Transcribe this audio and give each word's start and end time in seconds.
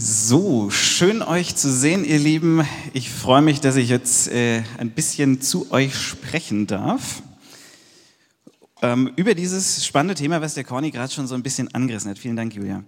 So, 0.00 0.70
schön 0.70 1.22
euch 1.22 1.56
zu 1.56 1.72
sehen, 1.72 2.04
ihr 2.04 2.20
Lieben. 2.20 2.64
Ich 2.92 3.10
freue 3.10 3.42
mich, 3.42 3.60
dass 3.60 3.74
ich 3.74 3.88
jetzt 3.88 4.28
äh, 4.28 4.62
ein 4.78 4.90
bisschen 4.90 5.40
zu 5.40 5.72
euch 5.72 5.96
sprechen 5.96 6.68
darf. 6.68 7.20
Ähm, 8.80 9.12
über 9.16 9.34
dieses 9.34 9.84
spannende 9.84 10.14
Thema, 10.14 10.40
was 10.40 10.54
der 10.54 10.62
Corny 10.62 10.92
gerade 10.92 11.12
schon 11.12 11.26
so 11.26 11.34
ein 11.34 11.42
bisschen 11.42 11.74
angerissen 11.74 12.12
hat. 12.12 12.18
Vielen 12.20 12.36
Dank, 12.36 12.54
Julia. 12.54 12.84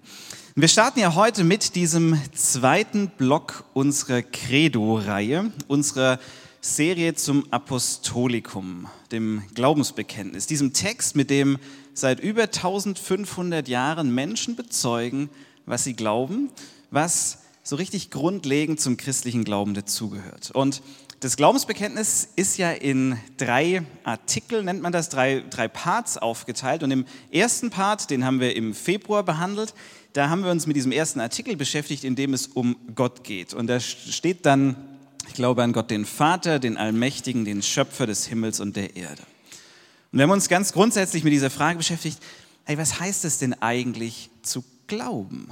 Wir 0.54 0.68
starten 0.68 1.00
ja 1.00 1.16
heute 1.16 1.42
mit 1.42 1.74
diesem 1.74 2.16
zweiten 2.32 3.08
Block 3.08 3.64
unserer 3.74 4.22
Credo-Reihe, 4.22 5.50
unserer 5.66 6.20
Serie 6.60 7.14
zum 7.16 7.52
Apostolikum, 7.52 8.86
dem 9.10 9.42
Glaubensbekenntnis, 9.54 10.46
diesem 10.46 10.72
Text, 10.74 11.16
mit 11.16 11.28
dem 11.30 11.58
seit 11.92 12.20
über 12.20 12.44
1500 12.44 13.66
Jahren 13.66 14.14
Menschen 14.14 14.54
bezeugen, 14.54 15.28
was 15.66 15.82
sie 15.82 15.94
glauben 15.94 16.50
was 16.90 17.38
so 17.62 17.76
richtig 17.76 18.10
grundlegend 18.10 18.80
zum 18.80 18.96
christlichen 18.96 19.44
Glauben 19.44 19.74
dazugehört. 19.74 20.50
Und 20.50 20.82
das 21.20 21.36
Glaubensbekenntnis 21.36 22.28
ist 22.36 22.56
ja 22.56 22.70
in 22.70 23.18
drei 23.36 23.82
Artikel, 24.04 24.62
nennt 24.62 24.80
man 24.80 24.90
das, 24.90 25.10
drei, 25.10 25.44
drei 25.50 25.68
Parts 25.68 26.16
aufgeteilt. 26.16 26.82
Und 26.82 26.90
im 26.90 27.04
ersten 27.30 27.68
Part, 27.68 28.08
den 28.08 28.24
haben 28.24 28.40
wir 28.40 28.56
im 28.56 28.74
Februar 28.74 29.22
behandelt, 29.22 29.74
da 30.14 30.30
haben 30.30 30.42
wir 30.42 30.50
uns 30.50 30.66
mit 30.66 30.76
diesem 30.76 30.92
ersten 30.92 31.20
Artikel 31.20 31.56
beschäftigt, 31.56 32.04
in 32.04 32.16
dem 32.16 32.32
es 32.32 32.46
um 32.46 32.74
Gott 32.94 33.22
geht. 33.22 33.54
Und 33.54 33.66
da 33.66 33.78
steht 33.80 34.46
dann, 34.46 34.76
ich 35.28 35.34
glaube 35.34 35.62
an 35.62 35.72
Gott 35.72 35.90
den 35.90 36.06
Vater, 36.06 36.58
den 36.58 36.76
Allmächtigen, 36.76 37.44
den 37.44 37.62
Schöpfer 37.62 38.06
des 38.06 38.26
Himmels 38.26 38.58
und 38.58 38.74
der 38.74 38.96
Erde. 38.96 39.22
Und 40.10 40.18
wir 40.18 40.22
haben 40.22 40.30
uns 40.30 40.48
ganz 40.48 40.72
grundsätzlich 40.72 41.22
mit 41.22 41.32
dieser 41.32 41.50
Frage 41.50 41.76
beschäftigt, 41.76 42.18
hey, 42.64 42.78
was 42.78 42.98
heißt 42.98 43.24
es 43.24 43.38
denn 43.38 43.54
eigentlich 43.62 44.30
zu 44.42 44.64
glauben? 44.86 45.48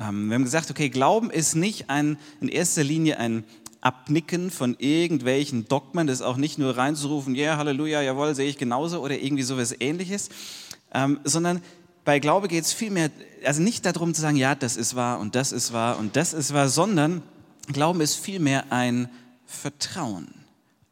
Ähm, 0.00 0.28
wir 0.28 0.34
haben 0.34 0.44
gesagt, 0.44 0.70
okay, 0.70 0.88
Glauben 0.88 1.30
ist 1.30 1.54
nicht 1.54 1.90
ein, 1.90 2.18
in 2.40 2.48
erster 2.48 2.82
Linie 2.82 3.18
ein 3.18 3.44
Abnicken 3.82 4.50
von 4.50 4.76
irgendwelchen 4.78 5.68
Dogmen, 5.68 6.06
das 6.06 6.20
ist 6.20 6.26
auch 6.26 6.36
nicht 6.36 6.58
nur 6.58 6.76
reinzurufen, 6.76 7.34
ja, 7.34 7.44
yeah, 7.44 7.56
Halleluja, 7.58 8.02
jawohl, 8.02 8.34
sehe 8.34 8.48
ich 8.48 8.58
genauso 8.58 9.00
oder 9.00 9.18
irgendwie 9.18 9.42
sowas 9.42 9.74
ähnliches, 9.78 10.28
ähm, 10.92 11.20
sondern 11.24 11.62
bei 12.04 12.18
Glaube 12.18 12.48
geht 12.48 12.64
es 12.64 12.72
vielmehr, 12.72 13.10
also 13.44 13.62
nicht 13.62 13.86
darum 13.86 14.14
zu 14.14 14.20
sagen, 14.20 14.36
ja, 14.36 14.54
das 14.54 14.76
ist 14.76 14.96
wahr 14.96 15.18
und 15.18 15.34
das 15.34 15.52
ist 15.52 15.72
wahr 15.72 15.98
und 15.98 16.16
das 16.16 16.32
ist 16.32 16.52
wahr, 16.52 16.68
sondern 16.68 17.22
Glauben 17.72 18.00
ist 18.00 18.16
vielmehr 18.16 18.72
ein 18.72 19.08
Vertrauen 19.46 20.28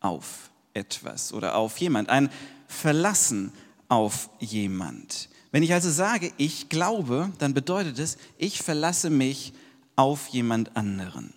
auf 0.00 0.50
etwas 0.74 1.32
oder 1.32 1.56
auf 1.56 1.78
jemand, 1.78 2.08
ein 2.08 2.30
Verlassen 2.68 3.52
auf 3.88 4.30
jemand. 4.38 5.28
Wenn 5.50 5.62
ich 5.62 5.72
also 5.72 5.90
sage, 5.90 6.32
ich 6.36 6.68
glaube, 6.68 7.30
dann 7.38 7.54
bedeutet 7.54 7.98
es, 7.98 8.18
ich 8.36 8.62
verlasse 8.62 9.10
mich 9.10 9.52
auf 9.96 10.28
jemand 10.28 10.76
anderen. 10.76 11.32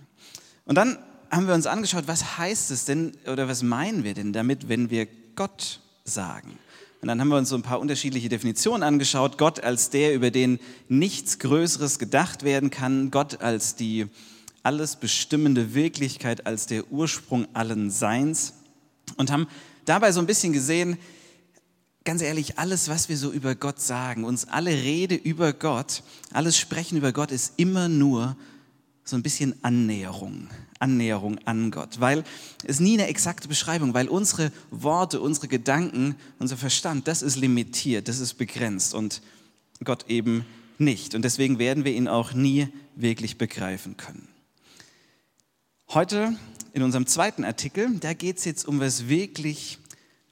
Und 0.66 0.76
dann 0.76 0.98
haben 1.30 1.48
wir 1.48 1.54
uns 1.54 1.66
angeschaut, 1.66 2.04
was 2.08 2.38
heißt 2.38 2.72
es 2.72 2.86
denn 2.86 3.14
oder 3.26 3.48
was 3.48 3.64
meinen 3.64 4.04
wir 4.04 4.14
denn 4.14 4.34
damit, 4.34 4.68
wenn 4.68 4.90
wir 4.90 5.08
Gott 5.36 5.80
sagen? 6.04 6.58
Und 7.02 7.08
dann 7.08 7.20
haben 7.20 7.30
wir 7.30 7.38
uns 7.38 7.50
so 7.50 7.56
ein 7.56 7.64
paar 7.64 7.80
unterschiedliche 7.80 8.30
Definitionen 8.30 8.84
angeschaut. 8.84 9.40
Gott 9.40 9.64
als 9.64 9.90
der, 9.90 10.14
über 10.14 10.30
den 10.30 10.60
nichts 10.88 11.40
Größeres 11.40 11.98
gedacht 11.98 12.44
werden 12.44 12.70
kann. 12.70 13.10
Gott 13.10 13.42
als 13.42 13.76
die 13.76 14.06
alles 14.62 14.98
bestimmende 14.98 15.74
Wirklichkeit, 15.74 16.46
als 16.46 16.68
der 16.68 16.92
Ursprung 16.92 17.48
allen 17.54 17.90
Seins. 17.90 18.54
Und 19.18 19.32
haben 19.32 19.48
dabei 19.86 20.12
so 20.12 20.20
ein 20.20 20.28
bisschen 20.28 20.54
gesehen, 20.54 20.98
ganz 22.04 22.22
ehrlich, 22.22 22.58
alles, 22.58 22.90
was 22.90 23.10
wir 23.10 23.18
so 23.18 23.32
über 23.32 23.56
Gott 23.56 23.80
sagen, 23.80 24.24
uns 24.24 24.48
alle 24.48 24.72
Rede 24.72 25.16
über 25.16 25.54
Gott, 25.54 26.04
alles 26.32 26.58
Sprechen 26.58 26.98
über 26.98 27.12
Gott 27.12 27.32
ist 27.32 27.54
immer 27.58 27.90
nur 27.90 28.36
so 29.04 29.16
ein 29.16 29.24
bisschen 29.24 29.56
Annäherung, 29.64 30.48
Annäherung 30.80 31.40
an 31.46 31.72
Gott, 31.72 32.00
weil 32.00 32.24
es 32.66 32.80
nie 32.80 32.94
eine 32.94 33.08
exakte 33.08 33.48
Beschreibung, 33.48 33.94
weil 33.94 34.08
unsere 34.08 34.52
Worte, 34.70 35.20
unsere 35.22 35.48
Gedanken, 35.48 36.16
unser 36.40 36.58
Verstand, 36.58 37.08
das 37.08 37.22
ist 37.22 37.36
limitiert, 37.36 38.08
das 38.08 38.20
ist 38.20 38.36
begrenzt 38.36 38.94
und 38.94 39.22
Gott 39.84 40.06
eben 40.10 40.46
nicht. 40.78 41.16
Und 41.16 41.24
deswegen 41.24 41.60
werden 41.60 41.86
wir 41.86 41.94
ihn 41.94 42.08
auch 42.08 42.34
nie 42.34 42.68
wirklich 42.96 43.38
begreifen 43.38 43.98
können. 43.98 44.28
Heute 45.90 46.36
in 46.74 46.84
unserem 46.84 47.06
zweiten 47.06 47.44
Artikel, 47.44 47.98
da 48.00 48.14
geht 48.14 48.38
es 48.38 48.46
jetzt 48.46 48.68
um 48.68 48.80
was 48.80 49.10
wirklich 49.10 49.78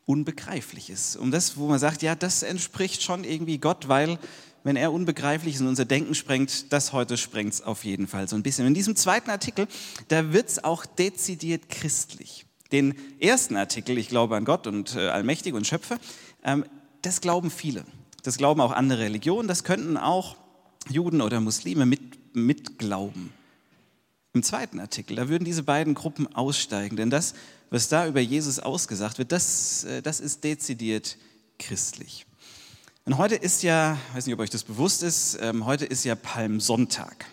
Unbegreifliches. 0.09 1.17
Um 1.17 1.29
das, 1.29 1.55
wo 1.55 1.67
man 1.67 1.77
sagt, 1.77 2.01
ja, 2.01 2.15
das 2.15 2.41
entspricht 2.41 3.03
schon 3.03 3.23
irgendwie 3.23 3.59
Gott, 3.59 3.89
weil 3.89 4.17
wenn 4.63 4.75
er 4.75 4.91
unbegreiflich 4.91 5.53
ist 5.53 5.61
und 5.61 5.67
unser 5.67 5.85
Denken 5.85 6.15
sprengt, 6.15 6.73
das 6.73 6.93
heute 6.93 7.15
sprengt 7.15 7.53
es 7.53 7.61
auf 7.61 7.85
jeden 7.85 8.07
Fall 8.07 8.27
so 8.27 8.35
ein 8.35 8.41
bisschen. 8.41 8.65
In 8.65 8.73
diesem 8.73 8.95
zweiten 8.95 9.29
Artikel, 9.29 9.67
da 10.07 10.33
wird 10.33 10.49
es 10.49 10.63
auch 10.63 10.87
dezidiert 10.87 11.69
christlich. 11.69 12.47
Den 12.71 12.95
ersten 13.19 13.55
Artikel, 13.55 13.99
ich 13.99 14.09
glaube 14.09 14.35
an 14.35 14.45
Gott 14.45 14.65
und 14.65 14.95
äh, 14.95 15.09
Allmächtig 15.09 15.53
und 15.53 15.67
Schöpfer, 15.67 15.99
ähm, 16.43 16.65
das 17.03 17.21
glauben 17.21 17.51
viele. 17.51 17.85
Das 18.23 18.39
glauben 18.39 18.61
auch 18.61 18.71
andere 18.71 19.01
Religionen, 19.01 19.47
das 19.47 19.63
könnten 19.63 19.95
auch 19.95 20.37
Juden 20.89 21.21
oder 21.21 21.39
Muslime 21.39 21.85
mit, 21.85 22.35
mitglauben. 22.35 23.31
Im 24.33 24.43
zweiten 24.43 24.79
Artikel, 24.79 25.15
da 25.15 25.27
würden 25.27 25.45
diese 25.45 25.63
beiden 25.63 25.95
Gruppen 25.95 26.33
aussteigen, 26.35 26.95
denn 26.95 27.09
das 27.09 27.33
was 27.69 27.87
da 27.87 28.07
über 28.07 28.19
Jesus 28.19 28.59
ausgesagt 28.59 29.17
wird, 29.17 29.31
das, 29.31 29.83
äh, 29.83 30.01
das 30.01 30.19
ist 30.19 30.43
dezidiert 30.43 31.17
christlich. 31.57 32.25
Und 33.05 33.17
heute 33.17 33.35
ist 33.35 33.63
ja, 33.63 33.97
ich 34.09 34.17
weiß 34.17 34.25
nicht, 34.25 34.33
ob 34.33 34.39
euch 34.39 34.49
das 34.49 34.63
bewusst 34.63 35.03
ist, 35.03 35.37
ähm, 35.41 35.65
heute 35.65 35.85
ist 35.85 36.03
ja 36.03 36.15
Palmsonntag. 36.15 37.25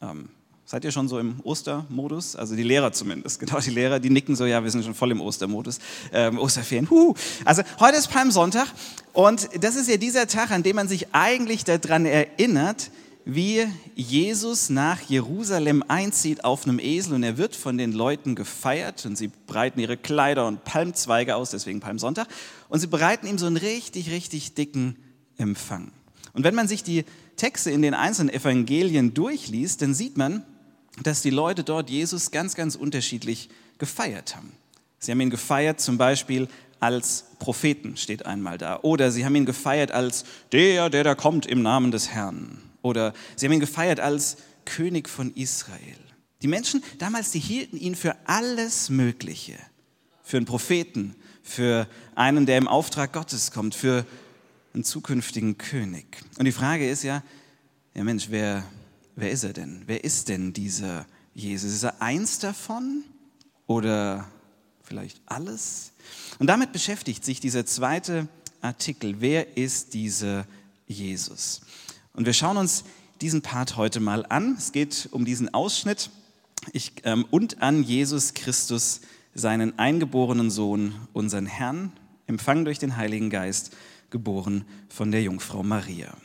Ähm, 0.00 0.28
seid 0.64 0.84
ihr 0.84 0.92
schon 0.92 1.08
so 1.08 1.18
im 1.18 1.40
Ostermodus? 1.42 2.36
Also 2.36 2.56
die 2.56 2.62
Lehrer 2.62 2.92
zumindest, 2.92 3.40
genau, 3.40 3.60
die 3.60 3.70
Lehrer, 3.70 4.00
die 4.00 4.10
nicken 4.10 4.36
so, 4.36 4.46
ja, 4.46 4.62
wir 4.62 4.70
sind 4.70 4.84
schon 4.84 4.94
voll 4.94 5.10
im 5.10 5.20
Ostermodus, 5.20 5.78
ähm, 6.12 6.38
Osterferien. 6.38 6.88
Huh. 6.90 7.14
Also 7.44 7.62
heute 7.78 7.96
ist 7.96 8.08
Palmsonntag 8.08 8.68
und 9.12 9.48
das 9.60 9.76
ist 9.76 9.88
ja 9.88 9.96
dieser 9.96 10.26
Tag, 10.26 10.50
an 10.50 10.62
dem 10.62 10.76
man 10.76 10.88
sich 10.88 11.08
eigentlich 11.12 11.64
daran 11.64 12.06
erinnert, 12.06 12.90
wie 13.34 13.66
Jesus 13.94 14.70
nach 14.70 15.00
Jerusalem 15.02 15.84
einzieht 15.86 16.44
auf 16.44 16.64
einem 16.64 16.78
Esel 16.78 17.14
und 17.14 17.22
er 17.22 17.38
wird 17.38 17.54
von 17.54 17.78
den 17.78 17.92
Leuten 17.92 18.34
gefeiert 18.34 19.06
und 19.06 19.16
sie 19.16 19.30
breiten 19.46 19.78
ihre 19.78 19.96
Kleider 19.96 20.46
und 20.46 20.64
Palmzweige 20.64 21.36
aus, 21.36 21.50
deswegen 21.50 21.80
Palmsonntag, 21.80 22.28
und 22.68 22.80
sie 22.80 22.86
bereiten 22.86 23.26
ihm 23.26 23.38
so 23.38 23.46
einen 23.46 23.56
richtig, 23.56 24.10
richtig 24.10 24.54
dicken 24.54 24.96
Empfang. 25.36 25.92
Und 26.32 26.44
wenn 26.44 26.54
man 26.54 26.68
sich 26.68 26.82
die 26.82 27.04
Texte 27.36 27.70
in 27.70 27.82
den 27.82 27.94
einzelnen 27.94 28.34
Evangelien 28.34 29.14
durchliest, 29.14 29.82
dann 29.82 29.94
sieht 29.94 30.16
man, 30.16 30.44
dass 31.02 31.22
die 31.22 31.30
Leute 31.30 31.64
dort 31.64 31.88
Jesus 31.88 32.30
ganz, 32.30 32.54
ganz 32.54 32.74
unterschiedlich 32.74 33.48
gefeiert 33.78 34.36
haben. 34.36 34.52
Sie 34.98 35.12
haben 35.12 35.20
ihn 35.20 35.30
gefeiert 35.30 35.80
zum 35.80 35.96
Beispiel 35.98 36.48
als 36.78 37.26
Propheten, 37.38 37.96
steht 37.96 38.26
einmal 38.26 38.58
da. 38.58 38.80
Oder 38.82 39.10
sie 39.10 39.24
haben 39.24 39.34
ihn 39.34 39.46
gefeiert 39.46 39.92
als 39.92 40.24
der, 40.52 40.90
der 40.90 41.04
da 41.04 41.14
kommt 41.14 41.46
im 41.46 41.62
Namen 41.62 41.90
des 41.90 42.10
Herrn. 42.10 42.69
Oder 42.82 43.12
sie 43.36 43.46
haben 43.46 43.52
ihn 43.52 43.60
gefeiert 43.60 44.00
als 44.00 44.36
König 44.64 45.08
von 45.08 45.34
Israel. 45.34 45.98
Die 46.42 46.48
Menschen 46.48 46.82
damals, 46.98 47.30
die 47.32 47.38
hielten 47.38 47.76
ihn 47.76 47.94
für 47.94 48.16
alles 48.26 48.88
Mögliche. 48.88 49.58
Für 50.22 50.38
einen 50.38 50.46
Propheten, 50.46 51.14
für 51.42 51.86
einen, 52.14 52.46
der 52.46 52.58
im 52.58 52.68
Auftrag 52.68 53.12
Gottes 53.12 53.50
kommt, 53.50 53.74
für 53.74 54.06
einen 54.72 54.84
zukünftigen 54.84 55.58
König. 55.58 56.18
Und 56.38 56.44
die 56.44 56.52
Frage 56.52 56.88
ist 56.88 57.02
ja, 57.02 57.22
ja 57.94 58.04
Mensch, 58.04 58.26
wer, 58.30 58.64
wer 59.16 59.30
ist 59.30 59.44
er 59.44 59.52
denn? 59.52 59.82
Wer 59.86 60.04
ist 60.04 60.28
denn 60.28 60.52
dieser 60.52 61.06
Jesus? 61.34 61.72
Ist 61.72 61.82
er 61.82 62.00
eins 62.00 62.38
davon 62.38 63.02
oder 63.66 64.28
vielleicht 64.82 65.20
alles? 65.26 65.92
Und 66.38 66.46
damit 66.46 66.72
beschäftigt 66.72 67.24
sich 67.24 67.40
dieser 67.40 67.66
zweite 67.66 68.28
Artikel. 68.60 69.20
Wer 69.20 69.56
ist 69.56 69.94
dieser 69.94 70.46
Jesus? 70.86 71.60
Und 72.12 72.26
wir 72.26 72.32
schauen 72.32 72.56
uns 72.56 72.84
diesen 73.20 73.42
Part 73.42 73.76
heute 73.76 74.00
mal 74.00 74.26
an. 74.28 74.56
Es 74.58 74.72
geht 74.72 75.08
um 75.12 75.24
diesen 75.24 75.52
Ausschnitt 75.54 76.10
ich, 76.72 76.92
ähm, 77.04 77.24
und 77.30 77.62
an 77.62 77.82
Jesus 77.82 78.34
Christus, 78.34 79.00
seinen 79.34 79.78
eingeborenen 79.78 80.50
Sohn, 80.50 80.94
unseren 81.12 81.46
Herrn, 81.46 81.92
empfangen 82.26 82.64
durch 82.64 82.78
den 82.78 82.96
Heiligen 82.96 83.30
Geist, 83.30 83.76
geboren 84.10 84.64
von 84.88 85.12
der 85.12 85.22
Jungfrau 85.22 85.62
Maria. 85.62 86.16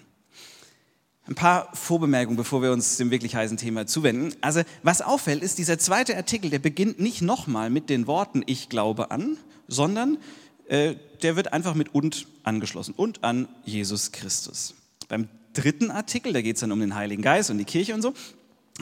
Ein 1.28 1.36
paar 1.36 1.70
Vorbemerkungen, 1.76 2.38
bevor 2.38 2.62
wir 2.62 2.72
uns 2.72 2.98
dem 2.98 3.12
wirklich 3.12 3.36
heißen 3.36 3.58
Thema 3.58 3.88
zuwenden. 3.88 4.36
Also, 4.42 4.62
was 4.84 5.02
auffällt, 5.02 5.42
ist, 5.42 5.58
dieser 5.58 5.80
zweite 5.80 6.16
Artikel, 6.16 6.50
der 6.52 6.60
beginnt 6.60 7.00
nicht 7.00 7.22
nochmal 7.22 7.70
mit 7.70 7.90
den 7.90 8.06
Worten 8.06 8.44
Ich 8.46 8.70
glaube 8.70 9.12
an, 9.12 9.38
sondern 9.68 10.18
äh, 10.68 10.96
der 11.24 11.36
wird 11.36 11.54
einfach 11.54 11.74
mit 11.74 11.96
und 11.96 12.28
angeschlossen 12.44 12.94
und 12.96 13.24
an 13.24 13.48
Jesus 13.64 14.12
Christus. 14.12 14.76
Beim 15.08 15.30
dritten 15.56 15.92
Artikel, 15.92 16.34
da 16.34 16.42
geht 16.42 16.58
es 16.58 16.62
dann 16.62 16.72
um 16.72 16.80
den 16.80 16.96
Heiligen 16.96 17.22
Geist 17.22 17.50
und 17.50 17.58
die 17.58 17.66
Kirche 17.66 17.94
und 17.94 18.02
so. 18.02 18.14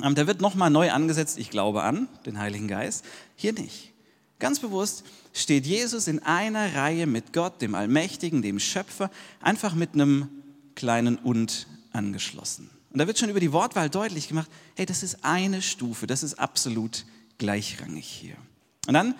Ähm, 0.03 0.15
da 0.15 0.27
wird 0.27 0.41
nochmal 0.41 0.69
neu 0.69 0.91
angesetzt, 0.91 1.37
ich 1.37 1.49
glaube 1.49 1.83
an 1.83 2.07
den 2.25 2.39
Heiligen 2.39 2.67
Geist. 2.67 3.05
Hier 3.35 3.53
nicht. 3.53 3.93
Ganz 4.39 4.59
bewusst 4.59 5.03
steht 5.31 5.65
Jesus 5.65 6.07
in 6.07 6.19
einer 6.19 6.75
Reihe 6.75 7.07
mit 7.07 7.31
Gott, 7.31 7.61
dem 7.61 7.75
Allmächtigen, 7.75 8.41
dem 8.41 8.59
Schöpfer, 8.59 9.09
einfach 9.39 9.75
mit 9.75 9.93
einem 9.93 10.27
kleinen 10.75 11.17
und 11.17 11.67
angeschlossen. 11.93 12.69
Und 12.91 12.99
da 12.99 13.07
wird 13.07 13.17
schon 13.17 13.29
über 13.29 13.39
die 13.39 13.53
Wortwahl 13.53 13.89
deutlich 13.89 14.27
gemacht, 14.27 14.49
hey, 14.75 14.85
das 14.85 15.01
ist 15.01 15.23
eine 15.23 15.61
Stufe, 15.61 16.07
das 16.07 16.23
ist 16.23 16.39
absolut 16.39 17.05
gleichrangig 17.37 18.05
hier. 18.05 18.35
Und 18.87 18.93
dann 18.93 19.15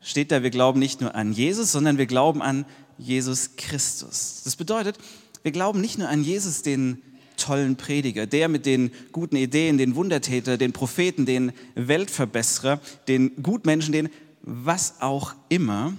steht 0.00 0.30
da, 0.30 0.42
wir 0.42 0.50
glauben 0.50 0.78
nicht 0.78 1.00
nur 1.00 1.14
an 1.14 1.32
Jesus, 1.32 1.72
sondern 1.72 1.96
wir 1.96 2.06
glauben 2.06 2.42
an 2.42 2.66
Jesus 2.98 3.56
Christus. 3.56 4.42
Das 4.44 4.56
bedeutet, 4.56 4.98
wir 5.42 5.52
glauben 5.52 5.80
nicht 5.80 5.98
nur 5.98 6.08
an 6.08 6.22
Jesus, 6.22 6.62
den 6.62 7.02
tollen 7.36 7.76
Prediger, 7.76 8.26
der 8.26 8.48
mit 8.48 8.66
den 8.66 8.92
guten 9.10 9.36
Ideen, 9.36 9.78
den 9.78 9.96
Wundertäter, 9.96 10.56
den 10.56 10.72
Propheten, 10.72 11.26
den 11.26 11.52
Weltverbesserer, 11.74 12.80
den 13.08 13.42
Gutmenschen, 13.42 13.92
den 13.92 14.08
was 14.42 15.00
auch 15.00 15.34
immer, 15.48 15.94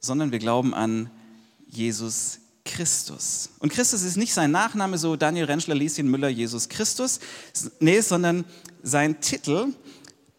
sondern 0.00 0.32
wir 0.32 0.38
glauben 0.38 0.74
an 0.74 1.10
Jesus 1.66 2.40
Christus. 2.64 3.50
Und 3.58 3.72
Christus 3.72 4.02
ist 4.02 4.16
nicht 4.16 4.32
sein 4.32 4.50
Nachname, 4.50 4.98
so 4.98 5.16
Daniel 5.16 5.46
Rentschler, 5.46 5.74
Lieschen 5.74 6.10
Müller, 6.10 6.28
Jesus 6.28 6.68
Christus, 6.68 7.20
nee, 7.80 8.00
sondern 8.00 8.44
sein 8.82 9.20
Titel, 9.20 9.72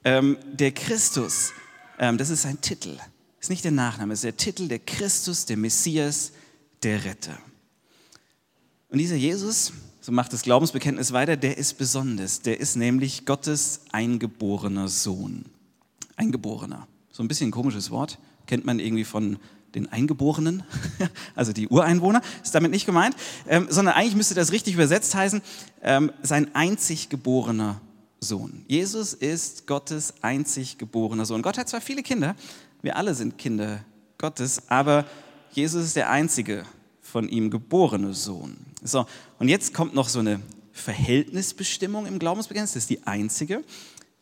ähm, 0.03 0.37
der 0.51 0.71
Christus, 0.71 1.51
ähm, 1.97 2.17
das 2.17 2.29
ist 2.29 2.43
sein 2.43 2.61
Titel. 2.61 2.97
Ist 3.39 3.49
nicht 3.49 3.63
der 3.63 3.71
Nachname, 3.71 4.13
ist 4.13 4.23
der 4.23 4.37
Titel 4.37 4.67
der 4.67 4.79
Christus, 4.79 5.45
der 5.45 5.57
Messias, 5.57 6.31
der 6.83 7.03
Retter. 7.03 7.37
Und 8.89 8.97
dieser 8.97 9.15
Jesus, 9.15 9.71
so 10.01 10.11
macht 10.11 10.33
das 10.33 10.41
Glaubensbekenntnis 10.41 11.13
weiter, 11.13 11.37
der 11.37 11.57
ist 11.57 11.77
besonders. 11.77 12.41
Der 12.41 12.59
ist 12.59 12.75
nämlich 12.75 13.25
Gottes 13.25 13.81
eingeborener 13.91 14.87
Sohn. 14.87 15.45
Eingeborener. 16.15 16.87
So 17.11 17.21
ein 17.21 17.27
bisschen 17.27 17.49
ein 17.49 17.51
komisches 17.51 17.91
Wort. 17.91 18.17
Kennt 18.47 18.65
man 18.65 18.79
irgendwie 18.79 19.03
von 19.03 19.37
den 19.75 19.91
Eingeborenen, 19.91 20.63
also 21.35 21.53
die 21.53 21.67
Ureinwohner, 21.67 22.21
ist 22.43 22.55
damit 22.55 22.71
nicht 22.71 22.87
gemeint, 22.87 23.15
ähm, 23.47 23.67
sondern 23.69 23.93
eigentlich 23.93 24.15
müsste 24.15 24.33
das 24.33 24.51
richtig 24.51 24.73
übersetzt 24.73 25.13
heißen, 25.13 25.43
ähm, 25.83 26.11
sein 26.23 26.55
einzig 26.55 27.09
geborener 27.09 27.79
Sohn. 28.19 28.65
Jesus 28.67 29.13
ist 29.13 29.67
Gottes 29.67 30.15
einzig 30.21 30.79
geborener 30.79 31.27
Sohn. 31.27 31.43
Gott 31.43 31.59
hat 31.59 31.69
zwar 31.69 31.81
viele 31.81 32.01
Kinder, 32.01 32.35
wir 32.81 32.95
alle 32.95 33.13
sind 33.13 33.37
Kinder 33.37 33.85
Gottes, 34.17 34.67
aber 34.69 35.05
Jesus 35.51 35.85
ist 35.85 35.95
der 35.95 36.09
einzige 36.09 36.65
von 37.01 37.29
ihm 37.29 37.49
geborene 37.49 38.13
Sohn. 38.13 38.57
So, 38.83 39.05
und 39.39 39.49
jetzt 39.49 39.73
kommt 39.73 39.93
noch 39.93 40.09
so 40.09 40.19
eine 40.19 40.41
Verhältnisbestimmung 40.71 42.05
im 42.05 42.19
Glaubensbekenntnis, 42.19 42.73
das 42.73 42.83
ist 42.83 42.89
die 42.89 43.05
einzige, 43.05 43.63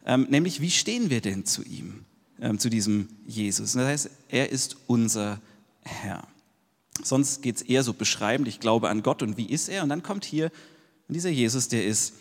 ähm, 0.05 0.27
nämlich 0.29 0.61
wie 0.61 0.71
stehen 0.71 1.09
wir 1.09 1.21
denn 1.21 1.45
zu 1.45 1.63
ihm, 1.63 2.05
ähm, 2.39 2.57
zu 2.57 2.69
diesem 2.69 3.09
Jesus? 3.25 3.75
Und 3.75 3.81
das 3.81 3.89
heißt, 3.89 4.09
er 4.29 4.51
ist 4.51 4.77
unser 4.87 5.39
Herr. 5.81 6.27
Sonst 7.03 7.41
geht 7.41 7.57
es 7.57 7.61
eher 7.61 7.83
so 7.83 7.93
beschreibend, 7.93 8.47
ich 8.47 8.59
glaube 8.59 8.89
an 8.89 9.03
Gott 9.03 9.21
und 9.21 9.37
wie 9.37 9.45
ist 9.45 9.69
er? 9.69 9.83
Und 9.83 9.89
dann 9.89 10.01
kommt 10.01 10.25
hier 10.25 10.51
dieser 11.07 11.29
Jesus, 11.29 11.67
der 11.67 11.85
ist 11.85 12.13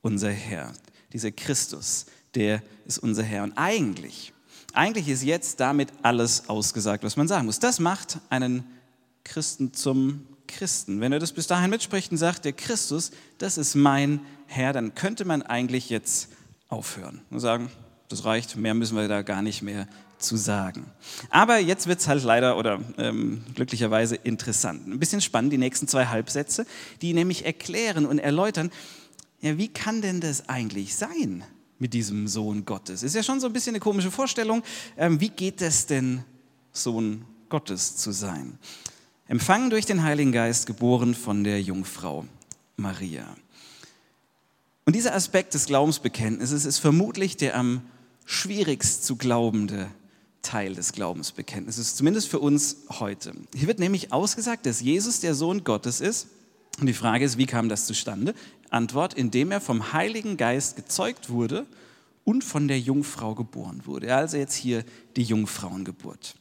unser 0.00 0.30
Herr. 0.30 0.72
Dieser 1.12 1.30
Christus, 1.30 2.06
der 2.34 2.62
ist 2.86 2.98
unser 2.98 3.22
Herr. 3.22 3.44
Und 3.44 3.52
eigentlich, 3.56 4.32
eigentlich 4.72 5.08
ist 5.08 5.22
jetzt 5.22 5.60
damit 5.60 5.88
alles 6.02 6.48
ausgesagt, 6.48 7.04
was 7.04 7.16
man 7.16 7.28
sagen 7.28 7.46
muss. 7.46 7.58
Das 7.58 7.78
macht 7.78 8.18
einen 8.30 8.64
Christen 9.22 9.72
zum 9.72 10.26
Christen. 10.46 11.00
Wenn 11.00 11.12
er 11.12 11.18
das 11.18 11.32
bis 11.32 11.46
dahin 11.46 11.70
mitspricht 11.70 12.10
und 12.12 12.18
sagt, 12.18 12.44
der 12.44 12.52
Christus, 12.52 13.10
das 13.38 13.58
ist 13.58 13.74
mein 13.74 14.20
Herr, 14.46 14.72
dann 14.72 14.94
könnte 14.94 15.24
man 15.24 15.42
eigentlich 15.42 15.90
jetzt 15.90 16.28
aufhören 16.68 17.20
und 17.30 17.40
sagen, 17.40 17.70
das 18.08 18.24
reicht, 18.24 18.56
mehr 18.56 18.74
müssen 18.74 18.96
wir 18.96 19.08
da 19.08 19.22
gar 19.22 19.42
nicht 19.42 19.62
mehr 19.62 19.88
zu 20.18 20.36
sagen. 20.36 20.86
Aber 21.30 21.58
jetzt 21.58 21.86
wird 21.86 22.00
es 22.00 22.08
halt 22.08 22.22
leider 22.22 22.56
oder 22.56 22.80
ähm, 22.98 23.44
glücklicherweise 23.54 24.16
interessant. 24.16 24.86
Ein 24.86 24.98
bisschen 24.98 25.20
spannend, 25.20 25.52
die 25.52 25.58
nächsten 25.58 25.88
zwei 25.88 26.06
Halbsätze, 26.06 26.66
die 27.02 27.12
nämlich 27.12 27.44
erklären 27.44 28.06
und 28.06 28.18
erläutern, 28.18 28.70
ja, 29.40 29.58
wie 29.58 29.68
kann 29.68 30.00
denn 30.00 30.20
das 30.20 30.48
eigentlich 30.48 30.94
sein 30.96 31.44
mit 31.78 31.92
diesem 31.92 32.28
Sohn 32.28 32.64
Gottes? 32.64 33.02
Ist 33.02 33.14
ja 33.14 33.22
schon 33.22 33.40
so 33.40 33.46
ein 33.46 33.52
bisschen 33.52 33.74
eine 33.74 33.80
komische 33.80 34.10
Vorstellung. 34.10 34.62
Ähm, 34.96 35.20
wie 35.20 35.28
geht 35.28 35.60
es 35.60 35.86
denn, 35.86 36.24
Sohn 36.72 37.24
Gottes 37.48 37.96
zu 37.96 38.10
sein? 38.12 38.58
Empfangen 39.26 39.70
durch 39.70 39.86
den 39.86 40.02
Heiligen 40.02 40.32
Geist, 40.32 40.66
geboren 40.66 41.14
von 41.14 41.44
der 41.44 41.62
Jungfrau 41.62 42.26
Maria. 42.76 43.24
Und 44.84 44.94
dieser 44.94 45.14
Aspekt 45.14 45.54
des 45.54 45.64
Glaubensbekenntnisses 45.64 46.66
ist 46.66 46.78
vermutlich 46.78 47.38
der 47.38 47.56
am 47.56 47.80
schwierigst 48.26 49.06
zu 49.06 49.16
glaubende 49.16 49.88
Teil 50.42 50.74
des 50.74 50.92
Glaubensbekenntnisses, 50.92 51.96
zumindest 51.96 52.28
für 52.28 52.38
uns 52.38 52.76
heute. 52.90 53.32
Hier 53.54 53.66
wird 53.66 53.78
nämlich 53.78 54.12
ausgesagt, 54.12 54.66
dass 54.66 54.82
Jesus 54.82 55.20
der 55.20 55.34
Sohn 55.34 55.64
Gottes 55.64 56.02
ist. 56.02 56.28
Und 56.78 56.86
die 56.86 56.92
Frage 56.92 57.24
ist, 57.24 57.38
wie 57.38 57.46
kam 57.46 57.70
das 57.70 57.86
zustande? 57.86 58.34
Antwort, 58.68 59.14
indem 59.14 59.52
er 59.52 59.62
vom 59.62 59.94
Heiligen 59.94 60.36
Geist 60.36 60.76
gezeugt 60.76 61.30
wurde 61.30 61.64
und 62.24 62.44
von 62.44 62.68
der 62.68 62.78
Jungfrau 62.78 63.34
geboren 63.34 63.82
wurde. 63.86 64.14
Also 64.14 64.36
jetzt 64.36 64.54
hier 64.54 64.84
die 65.16 65.22
Jungfrauengeburt. 65.22 66.34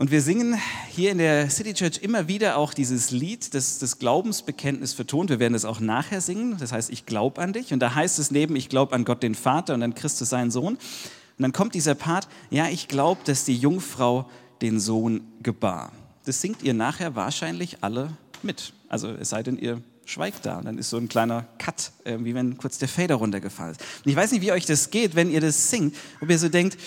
Und 0.00 0.12
wir 0.12 0.22
singen 0.22 0.56
hier 0.90 1.10
in 1.10 1.18
der 1.18 1.50
City 1.50 1.74
Church 1.74 1.98
immer 2.02 2.28
wieder 2.28 2.56
auch 2.56 2.72
dieses 2.72 3.10
Lied, 3.10 3.52
das 3.52 3.80
das 3.80 3.98
Glaubensbekenntnis 3.98 4.92
vertont. 4.92 5.28
Wir 5.28 5.40
werden 5.40 5.54
das 5.54 5.64
auch 5.64 5.80
nachher 5.80 6.20
singen. 6.20 6.56
Das 6.60 6.70
heißt, 6.70 6.90
ich 6.90 7.04
glaube 7.04 7.42
an 7.42 7.52
dich. 7.52 7.72
Und 7.72 7.80
da 7.80 7.96
heißt 7.96 8.20
es 8.20 8.30
neben, 8.30 8.54
ich 8.54 8.68
glaube 8.68 8.94
an 8.94 9.04
Gott 9.04 9.24
den 9.24 9.34
Vater 9.34 9.74
und 9.74 9.82
an 9.82 9.96
Christus 9.96 10.28
seinen 10.28 10.52
Sohn. 10.52 10.74
Und 10.74 11.42
dann 11.42 11.52
kommt 11.52 11.74
dieser 11.74 11.96
Part, 11.96 12.28
ja, 12.48 12.68
ich 12.68 12.86
glaube, 12.86 13.22
dass 13.24 13.44
die 13.44 13.56
Jungfrau 13.56 14.30
den 14.62 14.78
Sohn 14.78 15.20
gebar. 15.42 15.90
Das 16.26 16.40
singt 16.40 16.62
ihr 16.62 16.74
nachher 16.74 17.16
wahrscheinlich 17.16 17.78
alle 17.82 18.12
mit. 18.44 18.72
Also 18.88 19.08
es 19.08 19.30
sei 19.30 19.42
denn, 19.42 19.58
ihr 19.58 19.82
schweigt 20.04 20.46
da. 20.46 20.58
Und 20.58 20.66
dann 20.66 20.78
ist 20.78 20.90
so 20.90 20.96
ein 20.96 21.08
kleiner 21.08 21.48
Cut, 21.58 21.90
wie 22.04 22.36
wenn 22.36 22.56
kurz 22.56 22.78
der 22.78 22.86
Fader 22.86 23.16
runtergefallen 23.16 23.72
ist. 23.72 23.80
Und 24.04 24.10
ich 24.12 24.16
weiß 24.16 24.30
nicht, 24.30 24.42
wie 24.42 24.52
euch 24.52 24.64
das 24.64 24.90
geht, 24.90 25.16
wenn 25.16 25.28
ihr 25.28 25.40
das 25.40 25.70
singt, 25.70 25.96
ob 26.20 26.30
ihr 26.30 26.38
so 26.38 26.48
denkt, 26.48 26.78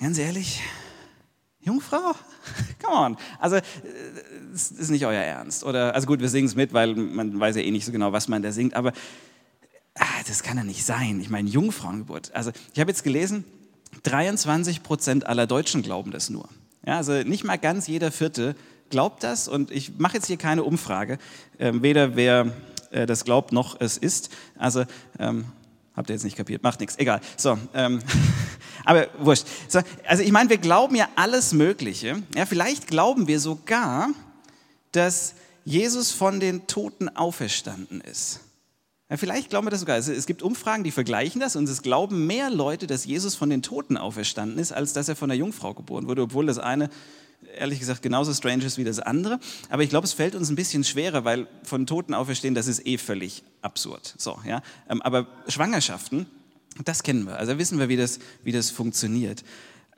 ganz 0.00 0.18
ehrlich, 0.18 0.60
Jungfrau? 1.62 2.14
Come 2.82 2.96
on. 2.96 3.16
Also, 3.38 3.58
das 4.52 4.70
ist 4.70 4.90
nicht 4.90 5.04
euer 5.04 5.22
Ernst. 5.22 5.64
Oder, 5.64 5.94
also 5.94 6.06
gut, 6.06 6.20
wir 6.20 6.28
singen 6.28 6.46
es 6.46 6.54
mit, 6.54 6.72
weil 6.72 6.94
man 6.94 7.38
weiß 7.38 7.56
ja 7.56 7.62
eh 7.62 7.70
nicht 7.70 7.84
so 7.84 7.92
genau, 7.92 8.12
was 8.12 8.28
man 8.28 8.42
da 8.42 8.52
singt, 8.52 8.74
aber 8.74 8.92
ah, 9.94 10.04
das 10.26 10.42
kann 10.42 10.56
ja 10.56 10.64
nicht 10.64 10.84
sein. 10.84 11.20
Ich 11.20 11.30
meine, 11.30 11.48
Jungfrauengeburt. 11.48 12.34
Also, 12.34 12.50
ich 12.72 12.80
habe 12.80 12.90
jetzt 12.90 13.04
gelesen, 13.04 13.44
23 14.02 14.82
Prozent 14.82 15.26
aller 15.26 15.46
Deutschen 15.46 15.82
glauben 15.82 16.10
das 16.10 16.30
nur. 16.30 16.48
Ja, 16.86 16.96
also 16.96 17.12
nicht 17.12 17.44
mal 17.44 17.58
ganz 17.58 17.86
jeder 17.86 18.10
Vierte 18.10 18.56
glaubt 18.88 19.22
das 19.22 19.48
und 19.48 19.70
ich 19.70 19.98
mache 19.98 20.14
jetzt 20.14 20.26
hier 20.26 20.38
keine 20.38 20.64
Umfrage, 20.64 21.18
äh, 21.58 21.72
weder 21.74 22.16
wer 22.16 22.52
äh, 22.90 23.06
das 23.06 23.24
glaubt 23.24 23.52
noch 23.52 23.80
es 23.80 23.96
ist. 23.98 24.30
Also 24.56 24.84
ähm, 25.18 25.44
Habt 26.00 26.08
ihr 26.08 26.14
jetzt 26.14 26.24
nicht 26.24 26.38
kapiert? 26.38 26.62
Macht 26.62 26.80
nichts. 26.80 26.98
Egal. 26.98 27.20
So, 27.36 27.58
ähm, 27.74 27.98
aber 28.86 29.08
wurscht. 29.18 29.44
So, 29.68 29.80
also 30.06 30.22
ich 30.22 30.32
meine, 30.32 30.48
wir 30.48 30.56
glauben 30.56 30.94
ja 30.94 31.10
alles 31.14 31.52
Mögliche. 31.52 32.22
Ja, 32.34 32.46
vielleicht 32.46 32.86
glauben 32.86 33.26
wir 33.26 33.38
sogar, 33.38 34.08
dass 34.92 35.34
Jesus 35.66 36.10
von 36.10 36.40
den 36.40 36.66
Toten 36.66 37.10
auferstanden 37.10 38.00
ist. 38.00 38.40
Ja, 39.10 39.18
vielleicht 39.18 39.50
glauben 39.50 39.66
wir 39.66 39.70
das 39.70 39.80
sogar. 39.80 39.98
Es 39.98 40.24
gibt 40.24 40.40
Umfragen, 40.40 40.84
die 40.84 40.90
vergleichen 40.90 41.38
das 41.38 41.54
und 41.54 41.68
es 41.68 41.82
glauben 41.82 42.26
mehr 42.26 42.48
Leute, 42.48 42.86
dass 42.86 43.04
Jesus 43.04 43.34
von 43.34 43.50
den 43.50 43.60
Toten 43.60 43.98
auferstanden 43.98 44.58
ist, 44.58 44.72
als 44.72 44.94
dass 44.94 45.06
er 45.06 45.16
von 45.16 45.28
der 45.28 45.36
Jungfrau 45.36 45.74
geboren 45.74 46.08
wurde, 46.08 46.22
obwohl 46.22 46.46
das 46.46 46.58
eine 46.58 46.88
ehrlich 47.56 47.78
gesagt 47.80 48.02
genauso 48.02 48.32
strange 48.32 48.64
ist 48.64 48.78
wie 48.78 48.84
das 48.84 48.98
andere. 48.98 49.40
Aber 49.68 49.82
ich 49.82 49.90
glaube, 49.90 50.06
es 50.06 50.12
fällt 50.12 50.34
uns 50.34 50.50
ein 50.50 50.56
bisschen 50.56 50.84
schwerer, 50.84 51.24
weil 51.24 51.46
von 51.62 51.86
Toten 51.86 52.14
auferstehen, 52.14 52.54
das 52.54 52.66
ist 52.66 52.86
eh 52.86 52.98
völlig 52.98 53.42
absurd. 53.62 54.14
So, 54.18 54.38
ja? 54.46 54.62
Ähm, 54.88 55.02
aber 55.02 55.26
Schwangerschaften, 55.48 56.26
das 56.84 57.02
kennen 57.02 57.26
wir. 57.26 57.36
Also 57.36 57.58
wissen 57.58 57.78
wir, 57.78 57.88
wie 57.88 57.96
das, 57.96 58.18
wie 58.44 58.52
das 58.52 58.70
funktioniert. 58.70 59.44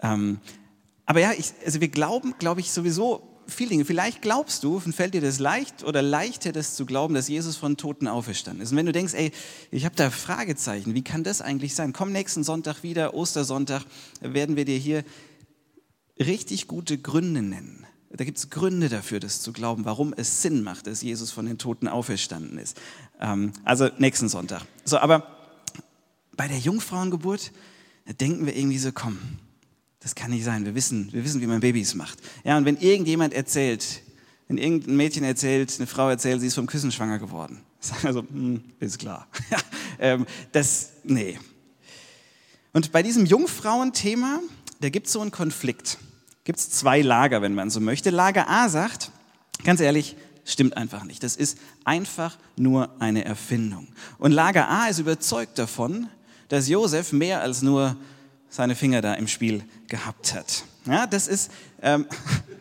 Ähm, 0.00 0.38
aber 1.06 1.20
ja, 1.20 1.32
ich, 1.36 1.52
also 1.64 1.80
wir 1.80 1.88
glauben, 1.88 2.34
glaube 2.38 2.60
ich, 2.60 2.70
sowieso 2.70 3.28
viele 3.46 3.70
Dinge. 3.70 3.84
Vielleicht 3.84 4.22
glaubst 4.22 4.64
du 4.64 4.80
fällt 4.80 5.14
dir 5.14 5.20
das 5.20 5.38
leicht 5.38 5.84
oder 5.84 6.02
leichter, 6.02 6.52
das 6.52 6.74
zu 6.74 6.86
glauben, 6.86 7.14
dass 7.14 7.28
Jesus 7.28 7.56
von 7.56 7.76
Toten 7.76 8.08
auferstanden 8.08 8.62
ist. 8.62 8.70
Und 8.70 8.78
wenn 8.78 8.86
du 8.86 8.92
denkst, 8.92 9.14
ey, 9.14 9.32
ich 9.70 9.84
habe 9.84 9.94
da 9.96 10.10
Fragezeichen, 10.10 10.94
wie 10.94 11.02
kann 11.02 11.24
das 11.24 11.40
eigentlich 11.40 11.74
sein? 11.74 11.92
Komm 11.92 12.12
nächsten 12.12 12.44
Sonntag 12.44 12.82
wieder, 12.82 13.14
Ostersonntag, 13.14 13.84
werden 14.20 14.56
wir 14.56 14.64
dir 14.64 14.78
hier 14.78 15.04
richtig 16.18 16.66
gute 16.66 16.98
Gründe 16.98 17.42
nennen. 17.42 17.86
Da 18.10 18.24
gibt 18.24 18.36
es 18.36 18.50
Gründe 18.50 18.90
dafür, 18.90 19.20
das 19.20 19.40
zu 19.40 19.52
glauben, 19.52 19.86
warum 19.86 20.12
es 20.14 20.42
Sinn 20.42 20.62
macht, 20.62 20.86
dass 20.86 21.00
Jesus 21.00 21.30
von 21.30 21.46
den 21.46 21.56
Toten 21.56 21.88
auferstanden 21.88 22.58
ist. 22.58 22.78
Ähm, 23.20 23.52
also 23.64 23.88
nächsten 23.98 24.28
Sonntag. 24.28 24.62
So, 24.84 24.98
aber 24.98 25.26
bei 26.36 26.46
der 26.46 26.58
Jungfrauengeburt, 26.58 27.52
da 28.06 28.12
denken 28.12 28.44
wir 28.44 28.54
irgendwie 28.54 28.78
so, 28.78 28.92
komm, 28.92 29.18
das 30.00 30.14
kann 30.14 30.30
nicht 30.30 30.44
sein. 30.44 30.66
Wir 30.66 30.74
wissen, 30.74 31.12
wir 31.12 31.24
wissen, 31.24 31.40
wie 31.40 31.46
man 31.46 31.60
Babys 31.60 31.94
macht. 31.94 32.18
Ja, 32.44 32.58
und 32.58 32.64
wenn 32.66 32.76
irgendjemand 32.76 33.32
erzählt, 33.32 34.02
wenn 34.48 34.58
irgendein 34.58 34.96
Mädchen 34.96 35.24
erzählt, 35.24 35.72
eine 35.78 35.86
Frau 35.86 36.10
erzählt, 36.10 36.40
sie 36.40 36.48
ist 36.48 36.54
vom 36.54 36.66
Küssen 36.66 36.92
schwanger 36.92 37.18
geworden, 37.18 37.60
sagen 37.80 38.02
wir 38.02 38.12
so, 38.12 38.20
hm, 38.20 38.62
ist 38.80 38.98
klar. 38.98 39.26
ähm, 39.98 40.26
das, 40.50 40.92
nee. 41.04 41.38
Und 42.74 42.92
bei 42.92 43.02
diesem 43.02 43.24
Jungfrauenthema, 43.24 44.40
da 44.82 44.88
gibt 44.88 45.06
es 45.06 45.12
so 45.12 45.20
einen 45.20 45.30
Konflikt. 45.30 45.98
Gibt 46.44 46.58
es 46.58 46.70
zwei 46.70 47.02
Lager, 47.02 47.40
wenn 47.40 47.54
man 47.54 47.70
so 47.70 47.80
möchte. 47.80 48.10
Lager 48.10 48.48
A 48.48 48.68
sagt, 48.68 49.12
ganz 49.64 49.80
ehrlich, 49.80 50.16
stimmt 50.44 50.76
einfach 50.76 51.04
nicht. 51.04 51.22
Das 51.22 51.36
ist 51.36 51.56
einfach 51.84 52.36
nur 52.56 52.90
eine 53.00 53.24
Erfindung. 53.24 53.86
Und 54.18 54.32
Lager 54.32 54.68
A 54.68 54.88
ist 54.88 54.98
überzeugt 54.98 55.58
davon, 55.58 56.08
dass 56.48 56.68
Josef 56.68 57.12
mehr 57.12 57.40
als 57.40 57.62
nur 57.62 57.96
seine 58.48 58.74
Finger 58.74 59.00
da 59.00 59.14
im 59.14 59.28
Spiel 59.28 59.64
gehabt 59.86 60.34
hat. 60.34 60.64
Ja, 60.84 61.06
das 61.06 61.28
ist, 61.28 61.52
ähm, 61.80 62.06